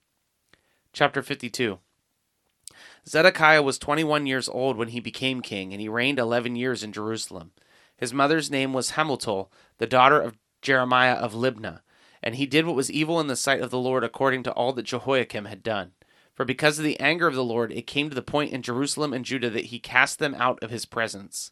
Chapter 0.92 1.22
52 1.22 1.78
Zedekiah 3.08 3.64
was 3.64 3.80
21 3.80 4.28
years 4.28 4.48
old 4.48 4.78
when 4.78 4.90
he 4.90 5.00
became 5.00 5.42
king, 5.42 5.74
and 5.74 5.82
he 5.82 5.90
reigned 5.90 6.20
11 6.20 6.56
years 6.56 6.84
in 6.84 6.94
Jerusalem. 6.94 7.52
His 7.98 8.14
mother's 8.14 8.52
name 8.52 8.74
was 8.74 8.92
Hamutal, 8.92 9.50
the 9.78 9.88
daughter 9.88 10.20
of 10.20 10.38
Jeremiah 10.62 11.16
of 11.16 11.34
Libnah, 11.34 11.82
and 12.22 12.36
he 12.36 12.46
did 12.46 12.66
what 12.66 12.76
was 12.76 12.92
evil 12.92 13.20
in 13.20 13.28
the 13.28 13.36
sight 13.36 13.62
of 13.62 13.72
the 13.72 13.80
Lord 13.80 14.04
according 14.04 14.44
to 14.44 14.52
all 14.52 14.74
that 14.74 14.84
Jehoiakim 14.84 15.46
had 15.46 15.64
done. 15.64 15.94
For 16.34 16.46
because 16.46 16.80
of 16.80 16.86
the 16.86 17.00
anger 17.00 17.28
of 17.28 17.36
the 17.36 17.44
Lord, 17.44 17.72
it 17.72 17.88
came 17.88 18.10
to 18.10 18.16
the 18.16 18.22
point 18.22 18.54
in 18.54 18.62
Jerusalem 18.62 19.14
and 19.14 19.26
Judah 19.26 19.50
that 19.50 19.66
he 19.66 19.80
cast 19.80 20.20
them 20.20 20.36
out 20.36 20.62
of 20.64 20.70
his 20.70 20.86
presence. 20.86 21.52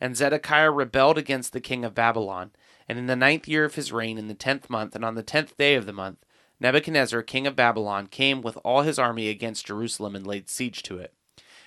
And 0.00 0.16
Zedekiah 0.16 0.70
rebelled 0.70 1.18
against 1.18 1.52
the 1.52 1.60
king 1.60 1.84
of 1.84 1.94
Babylon. 1.94 2.52
And 2.88 2.98
in 2.98 3.06
the 3.06 3.16
ninth 3.16 3.46
year 3.48 3.64
of 3.64 3.74
his 3.74 3.92
reign, 3.92 4.18
in 4.18 4.28
the 4.28 4.34
tenth 4.34 4.70
month, 4.70 4.94
and 4.94 5.04
on 5.04 5.14
the 5.14 5.22
tenth 5.22 5.56
day 5.56 5.74
of 5.74 5.86
the 5.86 5.92
month, 5.92 6.18
Nebuchadnezzar, 6.60 7.22
king 7.22 7.46
of 7.46 7.56
Babylon, 7.56 8.06
came 8.06 8.42
with 8.42 8.58
all 8.64 8.82
his 8.82 8.98
army 8.98 9.28
against 9.28 9.66
Jerusalem 9.66 10.14
and 10.14 10.26
laid 10.26 10.48
siege 10.48 10.82
to 10.84 10.98
it. 10.98 11.14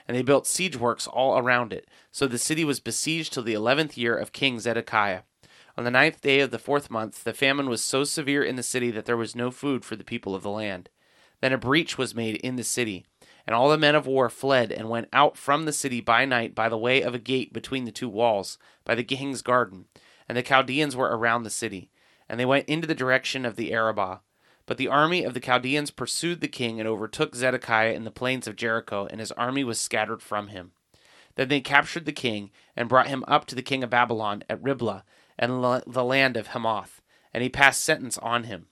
And 0.07 0.15
they 0.15 0.21
built 0.21 0.45
siege 0.45 0.77
works 0.77 1.07
all 1.07 1.37
around 1.37 1.73
it. 1.73 1.87
So 2.11 2.27
the 2.27 2.37
city 2.37 2.63
was 2.63 2.79
besieged 2.79 3.33
till 3.33 3.43
the 3.43 3.53
eleventh 3.53 3.97
year 3.97 4.15
of 4.15 4.33
King 4.33 4.59
Zedekiah. 4.59 5.21
On 5.75 5.83
the 5.83 5.91
ninth 5.91 6.21
day 6.21 6.39
of 6.41 6.51
the 6.51 6.59
fourth 6.59 6.91
month, 6.91 7.23
the 7.23 7.33
famine 7.33 7.67
was 7.67 7.83
so 7.83 8.03
severe 8.03 8.43
in 8.43 8.55
the 8.55 8.63
city 8.63 8.91
that 8.91 9.05
there 9.05 9.17
was 9.17 9.35
no 9.35 9.49
food 9.49 9.83
for 9.83 9.95
the 9.95 10.03
people 10.03 10.35
of 10.35 10.43
the 10.43 10.51
land. 10.51 10.89
Then 11.41 11.53
a 11.53 11.57
breach 11.57 11.97
was 11.97 12.13
made 12.13 12.35
in 12.37 12.57
the 12.57 12.63
city, 12.63 13.05
and 13.47 13.55
all 13.55 13.69
the 13.69 13.77
men 13.77 13.95
of 13.95 14.05
war 14.05 14.29
fled 14.29 14.71
and 14.71 14.87
went 14.87 15.09
out 15.11 15.35
from 15.35 15.65
the 15.65 15.73
city 15.73 15.99
by 15.99 16.25
night 16.25 16.53
by 16.53 16.69
the 16.69 16.77
way 16.77 17.01
of 17.01 17.15
a 17.15 17.19
gate 17.19 17.51
between 17.51 17.85
the 17.85 17.91
two 17.91 18.07
walls, 18.07 18.59
by 18.85 18.93
the 18.93 19.03
king's 19.03 19.41
garden. 19.41 19.85
And 20.29 20.37
the 20.37 20.43
Chaldeans 20.43 20.95
were 20.95 21.17
around 21.17 21.43
the 21.43 21.49
city. 21.49 21.89
And 22.29 22.39
they 22.39 22.45
went 22.45 22.69
into 22.69 22.87
the 22.87 22.95
direction 22.95 23.45
of 23.45 23.55
the 23.55 23.73
Arabah. 23.73 24.21
But 24.65 24.77
the 24.77 24.87
army 24.87 25.23
of 25.23 25.33
the 25.33 25.39
Chaldeans 25.39 25.91
pursued 25.91 26.39
the 26.39 26.47
king 26.47 26.79
and 26.79 26.87
overtook 26.87 27.35
Zedekiah 27.35 27.93
in 27.93 28.05
the 28.05 28.11
plains 28.11 28.47
of 28.47 28.55
Jericho, 28.55 29.07
and 29.09 29.19
his 29.19 29.31
army 29.33 29.63
was 29.63 29.79
scattered 29.79 30.21
from 30.21 30.47
him. 30.47 30.71
Then 31.35 31.49
they 31.49 31.61
captured 31.61 32.05
the 32.05 32.11
king 32.11 32.51
and 32.75 32.87
brought 32.87 33.07
him 33.07 33.23
up 33.27 33.45
to 33.45 33.55
the 33.55 33.61
king 33.61 33.83
of 33.83 33.89
Babylon 33.89 34.43
at 34.49 34.61
Riblah 34.61 35.03
and 35.37 35.63
the 35.85 36.03
land 36.03 36.37
of 36.37 36.47
Hamath, 36.47 37.01
and 37.33 37.43
he 37.43 37.49
passed 37.49 37.81
sentence 37.81 38.17
on 38.19 38.43
him. 38.43 38.67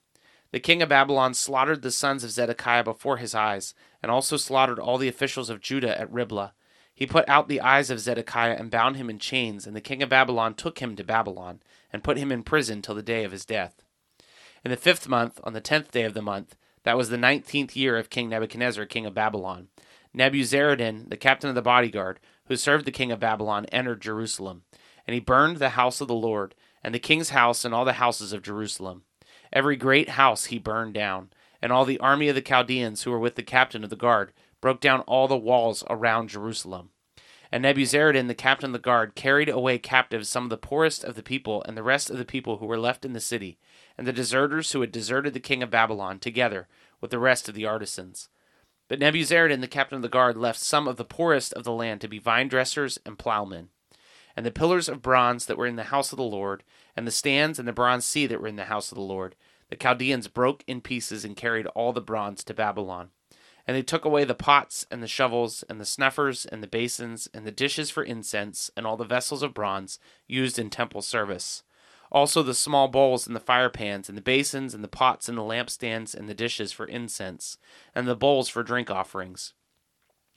The 0.52 0.60
king 0.60 0.82
of 0.82 0.90
Babylon 0.90 1.34
slaughtered 1.34 1.82
the 1.82 1.92
sons 1.92 2.24
of 2.24 2.32
Zedekiah 2.32 2.84
before 2.84 3.18
his 3.18 3.34
eyes, 3.34 3.74
and 4.04 4.12
also 4.12 4.38
slaughtered 4.38 4.80
all 4.80 4.98
the 4.98 5.08
officials 5.08 5.50
of 5.50 5.62
Judah 5.62 6.00
at 6.00 6.12
Riblah. 6.12 6.54
He 6.94 7.08
put 7.08 7.28
out 7.28 7.48
the 7.48 7.62
eyes 7.62 7.90
of 7.90 8.00
Zedekiah 8.00 8.56
and 8.58 8.70
bound 8.70 8.98
him 8.98 9.10
in 9.10 9.18
chains, 9.18 9.66
and 9.66 9.76
the 9.76 9.82
king 9.82 10.04
of 10.04 10.10
Babylon 10.10 10.54
took 10.54 10.80
him 10.80 10.96
to 10.98 11.04
Babylon, 11.04 11.62
and 11.92 12.04
put 12.04 12.18
him 12.18 12.32
in 12.32 12.44
prison 12.44 12.82
till 12.82 12.96
the 12.96 13.02
day 13.02 13.24
of 13.24 13.32
his 13.32 13.46
death. 13.46 13.82
In 14.64 14.70
the 14.70 14.78
fifth 14.78 15.08
month, 15.08 15.40
on 15.44 15.54
the 15.54 15.62
tenth 15.62 15.92
day 15.92 16.04
of 16.04 16.14
the 16.14 16.22
month, 16.22 16.56
that 16.84 16.96
was 16.96 17.10
the 17.10 17.18
nineteenth 17.18 17.76
year 17.76 17.98
of 17.98 18.12
King 18.12 18.30
Nebuchadnezzar, 18.30 18.86
king 18.86 19.08
of 19.08 19.14
Babylon, 19.14 19.70
Nebuzaradan, 20.16 21.10
the 21.10 21.18
captain 21.18 21.50
of 21.50 21.56
the 21.56 21.64
bodyguard, 21.64 22.20
who 22.46 22.56
served 22.56 22.86
the 22.86 22.92
king 22.92 23.12
of 23.12 23.20
Babylon, 23.20 23.66
entered 23.68 24.02
Jerusalem. 24.02 24.64
And 25.08 25.16
he 25.16 25.20
burned 25.20 25.58
the 25.58 25.70
house 25.70 26.00
of 26.00 26.08
the 26.08 26.14
Lord, 26.14 26.54
and 26.84 26.94
the 26.94 27.00
king's 27.00 27.30
house, 27.32 27.66
and 27.66 27.74
all 27.74 27.86
the 27.86 27.94
houses 27.94 28.34
of 28.34 28.44
Jerusalem. 28.44 29.04
Every 29.52 29.76
great 29.76 30.10
house 30.10 30.46
he 30.46 30.60
burned 30.60 30.94
down, 30.94 31.32
and 31.60 31.72
all 31.72 31.86
the 31.86 32.00
army 32.00 32.30
of 32.30 32.36
the 32.36 32.42
Chaldeans 32.42 33.04
who 33.04 33.12
were 33.12 33.20
with 33.20 33.36
the 33.36 33.44
captain 33.44 33.84
of 33.84 33.90
the 33.90 33.96
guard 33.96 34.32
broke 34.60 34.80
down 34.80 35.00
all 35.02 35.28
the 35.28 35.38
walls 35.38 35.84
around 35.90 36.30
Jerusalem. 36.30 36.90
And 37.52 37.66
Nebuzaradan, 37.66 38.28
the 38.28 38.34
captain 38.34 38.70
of 38.70 38.74
the 38.74 38.80
guard, 38.80 39.14
carried 39.14 39.50
away 39.50 39.78
captive 39.78 40.26
some 40.26 40.46
of 40.46 40.50
the 40.50 40.58
poorest 40.58 41.04
of 41.04 41.16
the 41.16 41.24
people 41.24 41.62
and 41.64 41.76
the 41.76 41.84
rest 41.84 42.10
of 42.10 42.18
the 42.18 42.26
people 42.26 42.58
who 42.58 42.66
were 42.66 42.80
left 42.80 43.04
in 43.04 43.12
the 43.12 43.20
city, 43.20 43.58
and 44.02 44.08
the 44.08 44.12
deserters 44.12 44.72
who 44.72 44.82
had 44.82 44.92
deserted 44.92 45.32
the 45.32 45.40
king 45.40 45.62
of 45.62 45.70
Babylon, 45.70 46.18
together 46.18 46.68
with 47.02 47.12
the 47.12 47.20
rest 47.20 47.48
of 47.48 47.54
the 47.54 47.68
artisans. 47.68 48.30
But 48.88 49.00
Nebuzaradan, 49.00 49.62
the 49.62 49.68
captain 49.68 49.98
of 49.98 50.02
the 50.02 50.10
guard, 50.10 50.36
left 50.36 50.60
some 50.60 50.88
of 50.88 50.98
the 50.98 51.06
poorest 51.06 51.54
of 51.54 51.66
the 51.66 51.72
land 51.72 52.02
to 52.02 52.08
be 52.08 52.18
vine 52.18 52.48
dressers 52.48 52.98
and 53.06 53.20
plowmen. 53.20 53.70
And 54.36 54.44
the 54.44 54.50
pillars 54.50 54.90
of 54.90 55.04
bronze 55.04 55.46
that 55.46 55.56
were 55.56 55.68
in 55.68 55.76
the 55.76 55.84
house 55.84 56.12
of 56.12 56.18
the 56.18 56.24
Lord, 56.24 56.64
and 56.96 57.06
the 57.06 57.12
stands 57.12 57.60
and 57.60 57.68
the 57.68 57.74
bronze 57.74 58.04
sea 58.04 58.26
that 58.26 58.42
were 58.42 58.48
in 58.48 58.56
the 58.56 58.64
house 58.64 58.92
of 58.92 58.96
the 58.96 59.04
Lord, 59.04 59.36
the 59.70 59.76
Chaldeans 59.76 60.28
broke 60.28 60.64
in 60.66 60.82
pieces 60.82 61.24
and 61.24 61.38
carried 61.38 61.68
all 61.68 61.94
the 61.94 62.02
bronze 62.02 62.44
to 62.46 62.56
Babylon. 62.56 63.12
And 63.68 63.78
they 63.78 63.84
took 63.84 64.04
away 64.04 64.24
the 64.24 64.34
pots 64.34 64.88
and 64.90 65.04
the 65.04 65.08
shovels 65.08 65.64
and 65.70 65.80
the 65.80 65.86
snuffers 65.86 66.48
and 66.48 66.64
the 66.64 66.68
basins 66.68 67.30
and 67.36 67.46
the 67.46 67.52
dishes 67.52 67.92
for 67.92 68.02
incense 68.02 68.72
and 68.76 68.88
all 68.88 68.98
the 68.98 69.06
vessels 69.06 69.44
of 69.44 69.54
bronze 69.54 70.00
used 70.28 70.58
in 70.58 70.72
temple 70.72 71.04
service. 71.04 71.62
Also 72.12 72.44
the 72.44 72.54
small 72.54 72.88
bowls 72.88 73.26
and 73.26 73.36
the 73.36 73.40
fire 73.40 73.70
pans 73.70 74.10
and 74.10 74.18
the 74.18 74.22
basins 74.22 74.74
and 74.74 74.84
the 74.84 74.90
pots 74.90 75.30
and 75.30 75.38
the 75.38 75.44
lampstands 75.44 76.14
and 76.14 76.28
the 76.28 76.34
dishes 76.34 76.72
for 76.72 76.86
incense 76.86 77.58
and 77.96 78.08
the 78.08 78.16
bowls 78.16 78.50
for 78.50 78.64
drink 78.64 78.92
offerings. 78.92 79.54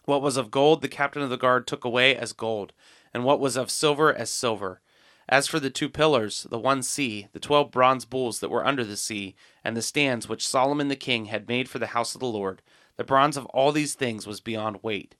What 0.05 0.23
was 0.23 0.37
of 0.37 0.51
gold 0.51 0.83
the 0.83 0.89
captain 0.89 1.23
of 1.23 1.31
the 1.31 1.37
guard 1.37 1.67
took 1.67 1.85
away 1.85 2.15
as 2.15 2.33
gold, 2.33 2.73
and 3.13 3.25
what 3.25 3.41
was 3.41 3.57
of 3.57 3.71
silver 3.71 4.15
as 4.15 4.31
silver. 4.31 4.81
As 5.29 5.49
for 5.49 5.59
the 5.59 5.71
two 5.71 5.89
pillars, 5.89 6.47
the 6.51 6.59
one 6.59 6.83
sea, 6.83 7.29
the 7.33 7.41
twelve 7.41 7.71
bronze 7.71 8.05
bulls 8.05 8.41
that 8.41 8.51
were 8.51 8.67
under 8.67 8.85
the 8.85 8.99
sea, 8.99 9.35
and 9.65 9.75
the 9.75 9.83
stands 9.83 10.29
which 10.29 10.47
Solomon 10.47 10.89
the 10.89 10.97
king 10.97 11.25
had 11.27 11.49
made 11.49 11.69
for 11.69 11.79
the 11.79 11.89
house 11.89 12.15
of 12.15 12.21
the 12.21 12.27
Lord, 12.27 12.61
the 12.97 13.05
bronze 13.05 13.37
of 13.37 13.47
all 13.47 13.73
these 13.73 13.95
things 13.95 14.27
was 14.27 14.41
beyond 14.41 14.83
weight. 14.83 15.17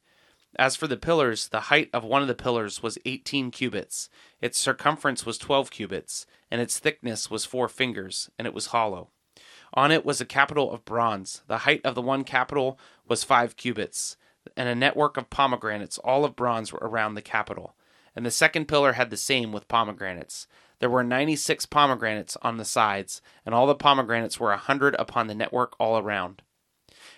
As 0.57 0.77
for 0.77 0.87
the 0.87 0.97
pillars, 0.97 1.49
the 1.49 1.63
height 1.63 1.91
of 1.93 2.05
one 2.05 2.23
of 2.23 2.29
the 2.29 2.35
pillars 2.35 2.83
was 2.83 2.99
eighteen 3.05 3.51
cubits, 3.51 4.09
its 4.41 4.59
circumference 4.59 5.27
was 5.27 5.37
twelve 5.37 5.71
cubits, 5.71 6.27
and 6.51 6.61
its 6.61 6.79
thickness 6.79 7.31
was 7.31 7.45
four 7.45 7.69
fingers, 7.69 8.31
and 8.39 8.47
it 8.47 8.55
was 8.55 8.67
hollow. 8.67 9.11
On 9.73 9.91
it 9.91 10.05
was 10.05 10.21
a 10.21 10.27
capital 10.27 10.71
of 10.71 10.85
bronze. 10.85 11.43
The 11.49 11.59
height 11.59 11.81
of 11.85 11.97
the 11.97 12.03
one 12.03 12.23
capital 12.23 12.79
was 13.09 13.25
five 13.25 13.57
cubits, 13.57 14.17
and 14.57 14.69
a 14.69 14.75
network 14.75 15.17
of 15.17 15.31
pomegranates, 15.31 15.99
all 15.99 16.25
of 16.25 16.37
bronze, 16.37 16.73
were 16.73 16.79
around 16.83 17.15
the 17.15 17.23
capital. 17.23 17.75
And 18.15 18.25
the 18.25 18.31
second 18.31 18.67
pillar 18.69 18.93
had 18.93 19.11
the 19.11 19.17
same 19.17 19.51
with 19.51 19.67
pomegranates. 19.67 20.47
There 20.79 20.91
were 20.91 21.03
ninety 21.03 21.35
six 21.35 21.67
pomegranates 21.67 22.37
on 22.43 22.59
the 22.59 22.65
sides, 22.65 23.21
and 23.45 23.53
all 23.53 23.67
the 23.67 23.75
pomegranates 23.75 24.39
were 24.39 24.53
a 24.53 24.57
hundred 24.57 24.95
upon 25.01 25.27
the 25.27 25.35
network 25.35 25.75
all 25.81 25.99
around. 25.99 26.43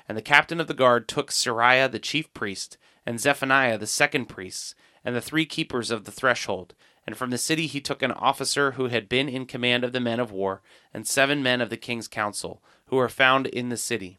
And 0.09 0.17
the 0.17 0.23
captain 0.23 0.61
of 0.61 0.69
the 0.69 0.75
guard 0.75 1.07
took 1.07 1.31
Seraiah 1.31 1.91
the 1.91 1.99
chief 1.99 2.33
priest, 2.33 2.79
and 3.07 3.21
Zephaniah 3.21 3.79
the 3.79 3.87
second 3.87 4.27
priest, 4.27 4.75
and 5.05 5.15
the 5.15 5.21
three 5.21 5.47
keepers 5.47 5.91
of 5.91 6.05
the 6.05 6.13
threshold. 6.13 6.75
And 7.07 7.17
from 7.17 7.31
the 7.31 7.39
city 7.39 7.69
he 7.69 7.81
took 7.81 8.03
an 8.03 8.11
officer 8.11 8.73
who 8.73 8.89
had 8.89 9.09
been 9.09 9.29
in 9.29 9.47
command 9.47 9.85
of 9.85 9.93
the 9.93 10.01
men 10.01 10.19
of 10.19 10.33
war, 10.33 10.61
and 10.93 11.07
seven 11.07 11.41
men 11.43 11.61
of 11.61 11.71
the 11.71 11.77
king's 11.77 12.09
council, 12.09 12.63
who 12.87 12.97
were 12.97 13.09
found 13.09 13.47
in 13.47 13.69
the 13.69 13.77
city. 13.77 14.19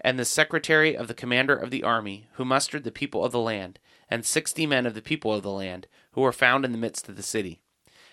And 0.00 0.16
the 0.18 0.24
secretary 0.24 0.96
of 0.96 1.08
the 1.08 1.14
commander 1.14 1.56
of 1.56 1.70
the 1.70 1.82
army, 1.82 2.28
who 2.34 2.44
mustered 2.44 2.84
the 2.84 2.92
people 2.92 3.24
of 3.24 3.32
the 3.32 3.40
land, 3.40 3.80
and 4.08 4.24
sixty 4.24 4.64
men 4.64 4.86
of 4.86 4.94
the 4.94 5.02
people 5.02 5.34
of 5.34 5.42
the 5.42 5.50
land, 5.50 5.88
who 6.12 6.20
were 6.20 6.32
found 6.32 6.64
in 6.64 6.70
the 6.70 6.78
midst 6.78 7.08
of 7.08 7.16
the 7.16 7.22
city. 7.22 7.60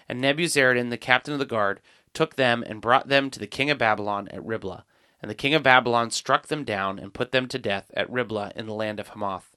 And 0.09 0.19
Nebuzaradan, 0.19 0.89
the 0.89 0.97
captain 0.97 1.33
of 1.33 1.39
the 1.39 1.45
guard, 1.45 1.79
took 2.13 2.35
them 2.35 2.63
and 2.65 2.81
brought 2.81 3.07
them 3.07 3.29
to 3.29 3.39
the 3.39 3.45
king 3.45 3.69
of 3.69 3.77
Babylon 3.77 4.27
at 4.29 4.43
Riblah. 4.43 4.83
And 5.21 5.29
the 5.29 5.35
king 5.35 5.53
of 5.53 5.61
Babylon 5.61 6.09
struck 6.09 6.47
them 6.47 6.63
down 6.63 6.97
and 6.97 7.13
put 7.13 7.31
them 7.31 7.47
to 7.49 7.59
death 7.59 7.91
at 7.93 8.09
Riblah 8.09 8.51
in 8.55 8.65
the 8.65 8.73
land 8.73 8.99
of 8.99 9.09
Hamath. 9.09 9.50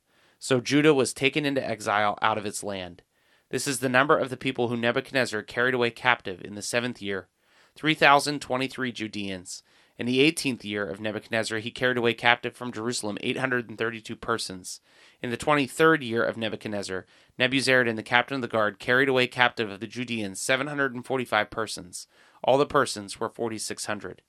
So 0.45 0.61
Judah 0.61 0.93
was 0.93 1.15
taken 1.15 1.47
into 1.47 1.67
exile 1.67 2.19
out 2.21 2.37
of 2.37 2.45
its 2.45 2.63
land. 2.63 3.03
This 3.49 3.67
is 3.67 3.79
the 3.79 3.89
number 3.89 4.19
of 4.19 4.29
the 4.29 4.37
people 4.37 4.69
whom 4.69 4.83
Nebuchadnezzar 4.83 5.41
carried 5.41 5.73
away 5.73 5.89
captive 5.89 6.43
in 6.45 6.55
the 6.55 6.61
seventh 6.61 7.01
year, 7.01 7.29
three 7.75 7.95
thousand 7.95 8.43
twenty-three 8.43 8.93
Judeans. 8.93 9.63
In 9.97 10.05
the 10.05 10.21
eighteenth 10.21 10.63
year 10.63 10.87
of 10.87 11.01
Nebuchadnezzar, 11.01 11.61
he 11.61 11.71
carried 11.71 11.97
away 11.97 12.13
captive 12.13 12.55
from 12.55 12.73
Jerusalem 12.73 13.17
eight 13.23 13.39
hundred 13.39 13.71
and 13.71 13.79
thirty-two 13.79 14.17
persons. 14.17 14.83
In 15.23 15.31
the 15.31 15.39
twenty-third 15.39 16.03
year 16.03 16.23
of 16.23 16.37
Nebuchadnezzar, 16.37 17.07
Nebuzaradan, 17.41 17.97
the 17.97 18.03
captain 18.03 18.35
of 18.35 18.43
the 18.43 18.49
guard, 18.49 18.79
carried 18.79 19.09
away 19.09 19.27
captive 19.27 19.71
of 19.71 19.81
the 19.81 19.87
Judeans 19.87 20.43
seven 20.43 20.67
hundred 20.67 20.95
and 20.95 21.07
forty-five 21.07 21.49
persons. 21.49 22.07
All 22.43 22.59
the 22.59 22.67
persons 22.67 23.19
were 23.19 23.31
forty-six 23.31 23.87
hundred. 23.87 24.21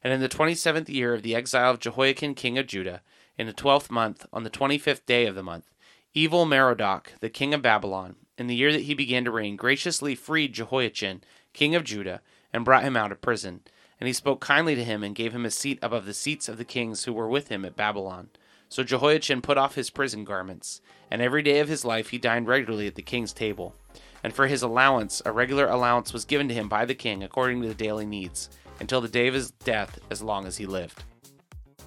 And 0.00 0.12
in 0.12 0.20
the 0.20 0.28
twenty-seventh 0.28 0.88
year 0.88 1.12
of 1.12 1.24
the 1.24 1.34
exile 1.34 1.72
of 1.72 1.80
Jehoiakim 1.80 2.36
king 2.36 2.56
of 2.56 2.68
Judah, 2.68 3.02
in 3.40 3.46
the 3.46 3.54
twelfth 3.54 3.90
month, 3.90 4.26
on 4.34 4.44
the 4.44 4.50
twenty-fifth 4.50 5.06
day 5.06 5.24
of 5.24 5.34
the 5.34 5.42
month, 5.42 5.64
evil 6.12 6.44
Merodach, 6.44 7.18
the 7.20 7.30
king 7.30 7.54
of 7.54 7.62
Babylon, 7.62 8.16
in 8.36 8.48
the 8.48 8.54
year 8.54 8.70
that 8.70 8.82
he 8.82 8.92
began 8.92 9.24
to 9.24 9.30
reign, 9.30 9.56
graciously 9.56 10.14
freed 10.14 10.52
Jehoiachin, 10.52 11.22
king 11.54 11.74
of 11.74 11.82
Judah, 11.82 12.20
and 12.52 12.66
brought 12.66 12.82
him 12.82 12.98
out 12.98 13.10
of 13.10 13.22
prison. 13.22 13.62
And 13.98 14.06
he 14.06 14.12
spoke 14.12 14.42
kindly 14.42 14.74
to 14.74 14.84
him 14.84 15.02
and 15.02 15.14
gave 15.14 15.34
him 15.34 15.46
a 15.46 15.50
seat 15.50 15.78
above 15.80 16.04
the 16.04 16.12
seats 16.12 16.50
of 16.50 16.58
the 16.58 16.66
kings 16.66 17.04
who 17.04 17.14
were 17.14 17.28
with 17.28 17.48
him 17.48 17.64
at 17.64 17.76
Babylon. 17.76 18.28
So 18.68 18.84
Jehoiachin 18.84 19.40
put 19.40 19.56
off 19.56 19.74
his 19.74 19.88
prison 19.88 20.24
garments, 20.24 20.82
and 21.10 21.22
every 21.22 21.42
day 21.42 21.60
of 21.60 21.68
his 21.68 21.82
life 21.82 22.10
he 22.10 22.18
dined 22.18 22.46
regularly 22.46 22.88
at 22.88 22.94
the 22.94 23.00
king's 23.00 23.32
table. 23.32 23.74
And 24.22 24.34
for 24.34 24.48
his 24.48 24.60
allowance, 24.62 25.22
a 25.24 25.32
regular 25.32 25.66
allowance 25.66 26.12
was 26.12 26.26
given 26.26 26.46
to 26.48 26.54
him 26.54 26.68
by 26.68 26.84
the 26.84 26.94
king 26.94 27.22
according 27.22 27.62
to 27.62 27.68
the 27.68 27.74
daily 27.74 28.04
needs, 28.04 28.50
until 28.80 29.00
the 29.00 29.08
day 29.08 29.28
of 29.28 29.34
his 29.34 29.50
death, 29.50 29.98
as 30.10 30.20
long 30.20 30.46
as 30.46 30.58
he 30.58 30.66
lived. 30.66 31.04